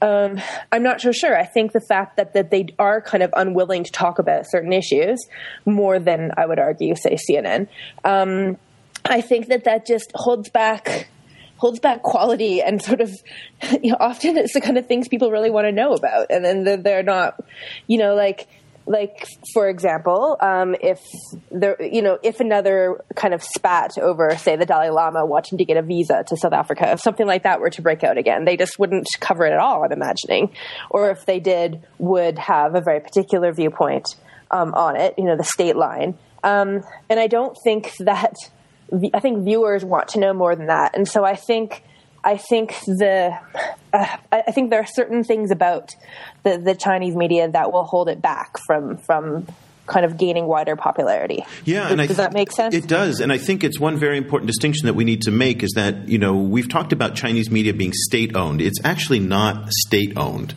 Um, 0.02 0.40
I'm 0.70 0.82
not 0.82 1.00
so 1.00 1.10
sure. 1.10 1.36
I 1.36 1.46
think 1.46 1.72
the 1.72 1.80
fact 1.80 2.18
that, 2.18 2.34
that 2.34 2.50
they 2.50 2.68
are 2.78 3.00
kind 3.00 3.22
of 3.22 3.32
unwilling 3.34 3.84
to 3.84 3.90
talk 3.90 4.18
about 4.18 4.44
certain 4.50 4.72
issues 4.72 5.18
more 5.64 5.98
than 5.98 6.30
I 6.36 6.44
would 6.44 6.58
argue, 6.58 6.94
say 6.94 7.16
CNN. 7.16 7.68
Um, 8.04 8.58
I 9.04 9.22
think 9.22 9.48
that 9.48 9.64
that 9.64 9.86
just 9.86 10.12
holds 10.14 10.50
back 10.50 11.08
holds 11.56 11.78
back 11.78 12.02
quality 12.02 12.60
and 12.60 12.82
sort 12.82 13.00
of 13.00 13.10
you 13.80 13.92
know 13.92 13.96
often 14.00 14.36
it's 14.36 14.52
the 14.52 14.60
kind 14.60 14.76
of 14.76 14.86
things 14.86 15.08
people 15.08 15.30
really 15.30 15.50
want 15.50 15.66
to 15.66 15.72
know 15.72 15.92
about 15.92 16.26
and 16.28 16.44
then 16.44 16.64
they're, 16.64 16.76
they're 16.76 17.02
not 17.02 17.38
you 17.86 17.96
know 17.96 18.14
like 18.14 18.48
like 18.86 19.26
for 19.52 19.68
example, 19.68 20.36
um, 20.40 20.76
if 20.80 21.00
there, 21.50 21.80
you 21.82 22.02
know, 22.02 22.18
if 22.22 22.40
another 22.40 23.02
kind 23.14 23.32
of 23.32 23.42
spat 23.42 23.96
over, 23.98 24.36
say, 24.36 24.56
the 24.56 24.66
Dalai 24.66 24.90
Lama 24.90 25.24
wanting 25.24 25.58
to 25.58 25.64
get 25.64 25.76
a 25.76 25.82
visa 25.82 26.24
to 26.28 26.36
South 26.36 26.52
Africa, 26.52 26.92
if 26.92 27.00
something 27.00 27.26
like 27.26 27.44
that 27.44 27.60
were 27.60 27.70
to 27.70 27.82
break 27.82 28.04
out 28.04 28.18
again, 28.18 28.44
they 28.44 28.56
just 28.56 28.78
wouldn't 28.78 29.06
cover 29.20 29.46
it 29.46 29.52
at 29.52 29.58
all. 29.58 29.84
I'm 29.84 29.92
imagining, 29.92 30.52
or 30.90 31.10
if 31.10 31.24
they 31.24 31.40
did, 31.40 31.82
would 31.98 32.38
have 32.38 32.74
a 32.74 32.80
very 32.80 33.00
particular 33.00 33.52
viewpoint 33.52 34.16
um, 34.50 34.74
on 34.74 34.96
it. 34.96 35.14
You 35.16 35.24
know, 35.24 35.36
the 35.36 35.44
state 35.44 35.76
line, 35.76 36.18
um, 36.42 36.82
and 37.08 37.18
I 37.18 37.26
don't 37.26 37.56
think 37.64 37.92
that. 38.00 38.34
I 39.14 39.18
think 39.18 39.44
viewers 39.44 39.82
want 39.82 40.08
to 40.08 40.20
know 40.20 40.34
more 40.34 40.54
than 40.54 40.66
that, 40.66 40.94
and 40.94 41.08
so 41.08 41.24
I 41.24 41.36
think 41.36 41.82
I 42.24 42.38
think 42.38 42.70
the 42.86 43.38
uh, 43.92 44.16
I 44.32 44.50
think 44.52 44.70
there 44.70 44.80
are 44.80 44.86
certain 44.86 45.22
things 45.22 45.50
about 45.50 45.90
the, 46.42 46.58
the 46.58 46.74
Chinese 46.74 47.14
media 47.14 47.48
that 47.48 47.72
will 47.72 47.84
hold 47.84 48.08
it 48.08 48.22
back 48.22 48.56
from 48.66 48.96
from 48.98 49.46
kind 49.86 50.06
of 50.06 50.16
gaining 50.16 50.46
wider 50.46 50.76
popularity. 50.76 51.44
Yeah, 51.64 51.82
does, 51.82 51.92
and 51.92 52.00
I, 52.00 52.06
does 52.06 52.16
that 52.16 52.32
make 52.32 52.50
sense? 52.50 52.74
It 52.74 52.86
does, 52.86 53.20
and 53.20 53.32
I 53.32 53.38
think 53.38 53.62
it's 53.62 53.78
one 53.78 53.98
very 53.98 54.16
important 54.16 54.46
distinction 54.46 54.86
that 54.86 54.94
we 54.94 55.04
need 55.04 55.22
to 55.22 55.30
make 55.30 55.62
is 55.62 55.72
that 55.72 56.08
you 56.08 56.18
know 56.18 56.34
we've 56.34 56.68
talked 56.68 56.92
about 56.92 57.14
Chinese 57.14 57.50
media 57.50 57.74
being 57.74 57.92
state 57.92 58.34
owned. 58.34 58.60
It's 58.60 58.80
actually 58.84 59.20
not 59.20 59.70
state 59.70 60.16
owned. 60.16 60.54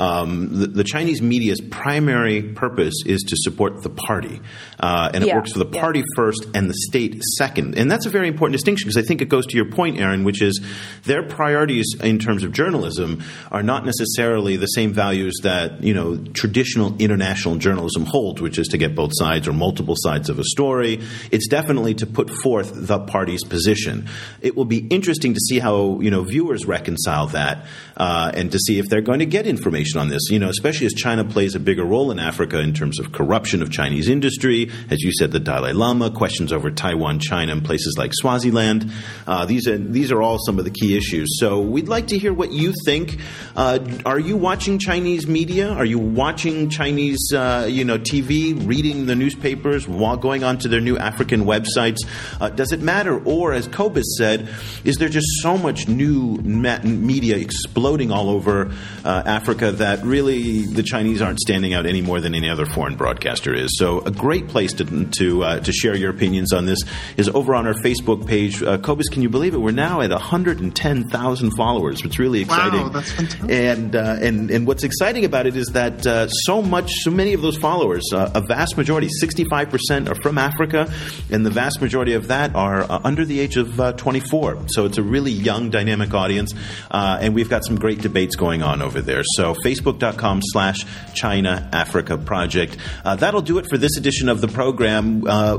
Um, 0.00 0.60
the, 0.60 0.66
the, 0.66 0.84
Chinese 0.84 1.20
media's 1.20 1.60
primary 1.60 2.42
purpose 2.42 3.02
is 3.04 3.20
to 3.28 3.36
support 3.38 3.82
the 3.82 3.90
party, 3.90 4.40
uh, 4.78 5.10
and 5.12 5.22
it 5.22 5.26
yeah. 5.26 5.36
works 5.36 5.52
for 5.52 5.58
the 5.58 5.66
party 5.66 5.98
yeah. 5.98 6.04
first 6.16 6.46
and 6.54 6.70
the 6.70 6.74
state 6.88 7.22
second. 7.36 7.76
And 7.76 7.90
that's 7.90 8.06
a 8.06 8.08
very 8.08 8.26
important 8.26 8.54
distinction 8.54 8.88
because 8.88 8.96
I 8.96 9.06
think 9.06 9.20
it 9.20 9.28
goes 9.28 9.44
to 9.48 9.56
your 9.56 9.70
point, 9.70 10.00
Erin, 10.00 10.24
which 10.24 10.40
is 10.40 10.58
their 11.04 11.22
priorities 11.22 11.86
in 12.02 12.18
terms 12.18 12.44
of 12.44 12.52
journalism 12.52 13.22
are 13.52 13.62
not 13.62 13.84
necessarily 13.84 14.56
the 14.56 14.68
same 14.68 14.94
values 14.94 15.38
that 15.42 15.82
you 15.84 15.92
know 15.92 16.16
traditional 16.32 16.96
international 16.96 17.56
journalism 17.56 18.06
holds, 18.06 18.40
which 18.40 18.58
is 18.58 18.68
to 18.68 18.78
get 18.78 18.94
both 18.94 19.10
sides 19.12 19.46
or 19.46 19.52
multiple 19.52 19.96
sides 19.98 20.30
of 20.30 20.38
a 20.38 20.44
story. 20.44 21.02
It's 21.30 21.46
definitely 21.46 21.92
to 21.96 22.06
put 22.06 22.30
forth 22.42 22.72
the 22.74 23.00
party's 23.00 23.44
position. 23.44 24.08
It 24.40 24.56
will 24.56 24.64
be 24.64 24.78
interesting 24.78 25.34
to 25.34 25.40
see 25.40 25.58
how 25.58 26.00
you 26.00 26.10
know 26.10 26.22
viewers 26.22 26.64
reconcile 26.64 27.26
that 27.26 27.66
uh, 27.98 28.32
and 28.32 28.50
to 28.52 28.58
see 28.58 28.78
if 28.78 28.88
they're 28.88 29.02
going 29.02 29.18
to 29.18 29.26
get 29.26 29.46
information 29.46 29.89
on 29.96 30.08
this, 30.08 30.30
you 30.30 30.38
know, 30.38 30.48
especially 30.48 30.86
as 30.86 30.94
China 30.94 31.24
plays 31.24 31.54
a 31.54 31.60
bigger 31.60 31.84
role 31.84 32.10
in 32.10 32.18
Africa 32.18 32.58
in 32.60 32.72
terms 32.72 32.98
of 32.98 33.12
corruption 33.12 33.62
of 33.62 33.70
Chinese 33.70 34.08
industry. 34.08 34.70
As 34.90 35.00
you 35.00 35.12
said, 35.12 35.32
the 35.32 35.40
Dalai 35.40 35.72
Lama, 35.72 36.10
questions 36.10 36.52
over 36.52 36.70
Taiwan, 36.70 37.18
China, 37.18 37.52
and 37.52 37.64
places 37.64 37.96
like 37.98 38.12
Swaziland. 38.14 38.90
Uh, 39.26 39.46
these, 39.46 39.66
are, 39.66 39.78
these 39.78 40.12
are 40.12 40.22
all 40.22 40.38
some 40.38 40.58
of 40.58 40.64
the 40.64 40.70
key 40.70 40.96
issues. 40.96 41.38
So 41.38 41.60
we'd 41.60 41.88
like 41.88 42.08
to 42.08 42.18
hear 42.18 42.32
what 42.32 42.52
you 42.52 42.72
think. 42.84 43.18
Uh, 43.56 43.78
are 44.04 44.18
you 44.18 44.36
watching 44.36 44.78
Chinese 44.78 45.26
media? 45.26 45.70
Are 45.70 45.84
you 45.84 45.98
watching 45.98 46.70
Chinese, 46.70 47.32
uh, 47.34 47.66
you 47.70 47.84
know, 47.84 47.98
TV, 47.98 48.66
reading 48.66 49.06
the 49.06 49.16
newspapers, 49.16 49.86
going 49.86 50.44
onto 50.44 50.68
their 50.68 50.80
new 50.80 50.98
African 50.98 51.44
websites? 51.44 51.98
Uh, 52.40 52.48
does 52.50 52.72
it 52.72 52.80
matter? 52.80 53.22
Or, 53.24 53.52
as 53.52 53.68
Cobus 53.68 54.16
said, 54.16 54.48
is 54.84 54.96
there 54.96 55.08
just 55.08 55.26
so 55.42 55.56
much 55.56 55.88
new 55.88 56.36
media 56.38 57.36
exploding 57.36 58.10
all 58.10 58.30
over 58.30 58.72
uh, 59.04 59.22
Africa 59.26 59.72
that 59.80 60.02
really 60.02 60.62
the 60.66 60.82
Chinese 60.82 61.20
aren't 61.22 61.40
standing 61.40 61.74
out 61.74 61.86
any 61.86 62.02
more 62.02 62.20
than 62.20 62.34
any 62.34 62.48
other 62.48 62.66
foreign 62.66 62.96
broadcaster 62.96 63.54
is. 63.54 63.70
So 63.78 64.00
a 64.00 64.10
great 64.10 64.48
place 64.48 64.72
to 64.74 64.84
to 65.18 65.42
uh, 65.42 65.60
to 65.60 65.72
share 65.72 65.96
your 65.96 66.10
opinions 66.10 66.52
on 66.52 66.66
this 66.66 66.78
is 67.16 67.28
over 67.30 67.54
on 67.54 67.66
our 67.66 67.74
Facebook 67.74 68.26
page. 68.26 68.62
Uh, 68.62 68.78
Cobus, 68.78 69.08
can 69.08 69.22
you 69.22 69.28
believe 69.28 69.54
it? 69.54 69.58
We're 69.58 69.72
now 69.72 70.00
at 70.02 70.10
110,000 70.10 71.50
followers. 71.56 72.04
It's 72.04 72.18
really 72.18 72.42
exciting. 72.42 72.82
Wow, 72.82 72.88
that's 72.90 73.12
fantastic. 73.12 73.50
And 73.50 73.96
uh, 73.96 74.16
and 74.20 74.50
and 74.50 74.66
what's 74.66 74.84
exciting 74.84 75.24
about 75.24 75.46
it 75.46 75.56
is 75.56 75.68
that 75.68 76.06
uh, 76.06 76.28
so 76.28 76.62
much, 76.62 76.92
so 77.00 77.10
many 77.10 77.32
of 77.32 77.42
those 77.42 77.56
followers, 77.56 78.04
uh, 78.12 78.30
a 78.34 78.40
vast 78.40 78.76
majority, 78.76 79.08
65 79.08 79.70
percent, 79.70 80.08
are 80.08 80.16
from 80.22 80.38
Africa, 80.38 80.92
and 81.30 81.44
the 81.44 81.50
vast 81.50 81.80
majority 81.80 82.12
of 82.12 82.28
that 82.28 82.54
are 82.54 82.82
uh, 82.82 83.00
under 83.02 83.24
the 83.24 83.40
age 83.40 83.56
of 83.56 83.80
uh, 83.80 83.92
24. 83.94 84.68
So 84.68 84.84
it's 84.84 84.98
a 84.98 85.02
really 85.02 85.32
young, 85.32 85.70
dynamic 85.70 86.12
audience, 86.14 86.52
uh, 86.90 87.18
and 87.20 87.34
we've 87.34 87.48
got 87.48 87.64
some 87.64 87.76
great 87.76 88.00
debates 88.02 88.36
going 88.36 88.62
on 88.62 88.82
over 88.82 89.00
there. 89.00 89.22
So 89.36 89.54
facebook.com 89.70 90.40
slash 90.42 90.84
China 91.14 91.68
Africa 91.72 92.18
Project. 92.18 92.76
Uh, 93.04 93.16
that'll 93.16 93.42
do 93.42 93.58
it 93.58 93.66
for 93.68 93.78
this 93.78 93.96
edition 93.96 94.28
of 94.28 94.40
the 94.40 94.48
program. 94.48 95.24
Uh, 95.26 95.58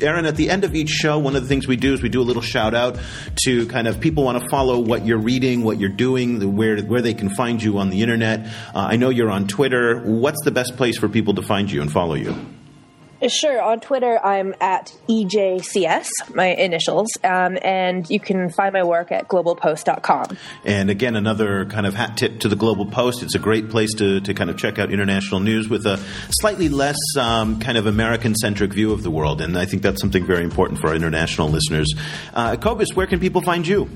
Erin, 0.00 0.26
at 0.26 0.36
the 0.36 0.50
end 0.50 0.64
of 0.64 0.74
each 0.74 0.90
show, 0.90 1.18
one 1.18 1.36
of 1.36 1.42
the 1.42 1.48
things 1.48 1.66
we 1.66 1.76
do 1.76 1.94
is 1.94 2.02
we 2.02 2.08
do 2.08 2.20
a 2.20 2.24
little 2.24 2.42
shout 2.42 2.74
out 2.74 2.98
to 3.44 3.66
kind 3.66 3.86
of 3.86 4.00
people 4.00 4.24
want 4.24 4.42
to 4.42 4.48
follow 4.48 4.80
what 4.80 5.06
you're 5.06 5.18
reading, 5.18 5.62
what 5.62 5.78
you're 5.78 5.88
doing, 5.88 6.38
the, 6.38 6.48
where 6.48 6.80
where 6.82 7.02
they 7.02 7.14
can 7.14 7.30
find 7.30 7.62
you 7.62 7.78
on 7.78 7.90
the 7.90 8.02
internet. 8.02 8.46
Uh, 8.46 8.50
I 8.74 8.96
know 8.96 9.10
you're 9.10 9.30
on 9.30 9.46
Twitter. 9.46 10.00
What's 10.00 10.42
the 10.44 10.50
best 10.50 10.76
place 10.76 10.98
for 10.98 11.08
people 11.08 11.34
to 11.34 11.42
find 11.42 11.70
you 11.70 11.82
and 11.82 11.90
follow 11.90 12.14
you? 12.14 12.34
Sure. 13.28 13.62
On 13.62 13.78
Twitter, 13.78 14.18
I'm 14.24 14.54
at 14.60 14.92
EJCS, 15.08 16.34
my 16.34 16.46
initials, 16.46 17.08
um, 17.22 17.56
and 17.62 18.08
you 18.10 18.18
can 18.18 18.50
find 18.50 18.72
my 18.72 18.82
work 18.82 19.12
at 19.12 19.28
globalpost.com. 19.28 20.36
And 20.64 20.90
again, 20.90 21.14
another 21.14 21.66
kind 21.66 21.86
of 21.86 21.94
hat 21.94 22.16
tip 22.16 22.40
to 22.40 22.48
the 22.48 22.56
Global 22.56 22.86
Post. 22.86 23.22
It's 23.22 23.36
a 23.36 23.38
great 23.38 23.70
place 23.70 23.94
to, 23.94 24.20
to 24.20 24.34
kind 24.34 24.50
of 24.50 24.56
check 24.56 24.78
out 24.78 24.90
international 24.90 25.40
news 25.40 25.68
with 25.68 25.86
a 25.86 26.00
slightly 26.30 26.68
less 26.68 26.98
um, 27.18 27.60
kind 27.60 27.78
of 27.78 27.86
American 27.86 28.34
centric 28.34 28.72
view 28.72 28.92
of 28.92 29.02
the 29.02 29.10
world. 29.10 29.40
And 29.40 29.56
I 29.56 29.66
think 29.66 29.82
that's 29.82 30.00
something 30.00 30.24
very 30.24 30.42
important 30.42 30.80
for 30.80 30.88
our 30.88 30.96
international 30.96 31.48
listeners. 31.48 31.94
Uh, 32.34 32.56
Cobus, 32.56 32.88
where 32.94 33.06
can 33.06 33.20
people 33.20 33.40
find 33.40 33.66
you? 33.66 33.88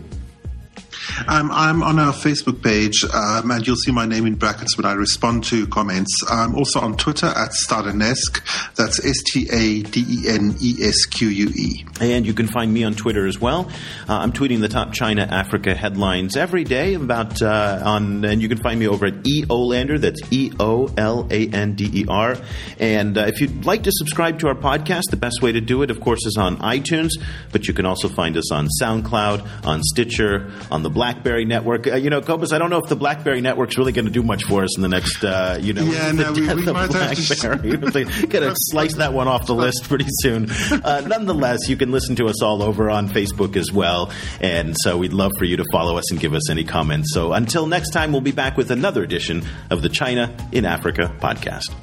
Um, 1.28 1.50
I'm 1.52 1.82
on 1.82 1.98
our 1.98 2.12
Facebook 2.12 2.62
page, 2.62 3.04
um, 3.04 3.50
and 3.50 3.66
you'll 3.66 3.76
see 3.76 3.92
my 3.92 4.06
name 4.06 4.26
in 4.26 4.34
brackets 4.34 4.76
when 4.76 4.84
I 4.84 4.92
respond 4.92 5.44
to 5.44 5.66
comments. 5.66 6.12
I'm 6.28 6.54
also 6.54 6.80
on 6.80 6.96
Twitter 6.96 7.26
at 7.26 7.50
Stadenesque. 7.50 8.74
That's 8.74 9.04
S 9.04 9.22
T 9.24 9.48
A 9.50 9.82
D 9.82 10.04
E 10.08 10.28
N 10.28 10.54
E 10.60 10.76
S 10.82 11.04
Q 11.06 11.28
U 11.28 11.48
E. 11.54 11.84
And 12.00 12.26
you 12.26 12.34
can 12.34 12.46
find 12.46 12.72
me 12.72 12.84
on 12.84 12.94
Twitter 12.94 13.26
as 13.26 13.40
well. 13.40 13.70
Uh, 14.08 14.14
I'm 14.14 14.32
tweeting 14.32 14.60
the 14.60 14.68
top 14.68 14.92
China 14.92 15.22
Africa 15.22 15.74
headlines 15.74 16.36
every 16.36 16.64
day 16.64 16.94
about 16.94 17.40
uh, 17.42 17.82
on, 17.84 18.24
and 18.24 18.42
you 18.42 18.48
can 18.48 18.58
find 18.58 18.78
me 18.78 18.86
over 18.86 19.06
at 19.06 19.26
E 19.26 19.44
Olander. 19.44 20.00
That's 20.00 20.20
E 20.30 20.52
O 20.58 20.88
L 20.96 21.26
A 21.30 21.48
N 21.48 21.74
D 21.74 21.90
E 21.92 22.04
R. 22.08 22.36
And 22.78 23.16
uh, 23.18 23.22
if 23.22 23.40
you'd 23.40 23.64
like 23.64 23.84
to 23.84 23.90
subscribe 23.92 24.38
to 24.40 24.48
our 24.48 24.54
podcast, 24.54 25.04
the 25.10 25.16
best 25.16 25.42
way 25.42 25.52
to 25.52 25.60
do 25.60 25.82
it, 25.82 25.90
of 25.90 26.00
course, 26.00 26.24
is 26.26 26.36
on 26.36 26.58
iTunes. 26.58 27.10
But 27.52 27.68
you 27.68 27.74
can 27.74 27.86
also 27.86 28.08
find 28.08 28.36
us 28.36 28.52
on 28.52 28.68
SoundCloud, 28.80 29.66
on 29.66 29.82
Stitcher, 29.82 30.50
on 30.70 30.82
the 30.86 30.90
BlackBerry 30.90 31.44
Network. 31.44 31.88
Uh, 31.88 31.96
you 31.96 32.10
know, 32.10 32.20
Cobus, 32.20 32.52
I 32.52 32.58
don't 32.58 32.70
know 32.70 32.78
if 32.78 32.88
the 32.88 32.94
BlackBerry 32.94 33.40
Network's 33.40 33.76
really 33.76 33.90
going 33.90 34.04
to 34.04 34.10
do 34.12 34.22
much 34.22 34.44
for 34.44 34.62
us 34.62 34.76
in 34.76 34.82
the 34.82 34.88
next, 34.88 35.24
uh, 35.24 35.58
you 35.60 35.72
know, 35.72 35.82
Yeah, 35.82 36.12
the 36.12 36.22
no, 36.22 36.32
we- 36.32 36.40
we 36.62 36.72
might 36.72 36.92
have 36.92 37.16
to- 37.16 38.04
to 38.30 38.52
slice 38.56 38.94
that 38.94 39.12
one 39.12 39.26
off 39.26 39.46
the 39.46 39.54
list 39.54 39.88
pretty 39.88 40.04
soon. 40.08 40.48
Uh, 40.70 41.00
nonetheless, 41.08 41.68
you 41.68 41.76
can 41.76 41.90
listen 41.90 42.14
to 42.16 42.26
us 42.26 42.40
all 42.40 42.62
over 42.62 42.88
on 42.88 43.08
Facebook 43.08 43.56
as 43.56 43.72
well. 43.72 44.12
And 44.40 44.76
so 44.78 44.96
we'd 44.96 45.12
love 45.12 45.32
for 45.38 45.44
you 45.44 45.56
to 45.56 45.64
follow 45.72 45.96
us 45.96 46.12
and 46.12 46.20
give 46.20 46.34
us 46.34 46.48
any 46.50 46.62
comments. 46.62 47.12
So 47.12 47.32
until 47.32 47.66
next 47.66 47.90
time, 47.90 48.12
we'll 48.12 48.20
be 48.20 48.30
back 48.32 48.56
with 48.56 48.70
another 48.70 49.02
edition 49.02 49.42
of 49.70 49.82
the 49.82 49.88
China 49.88 50.32
in 50.52 50.64
Africa 50.64 51.12
podcast. 51.18 51.74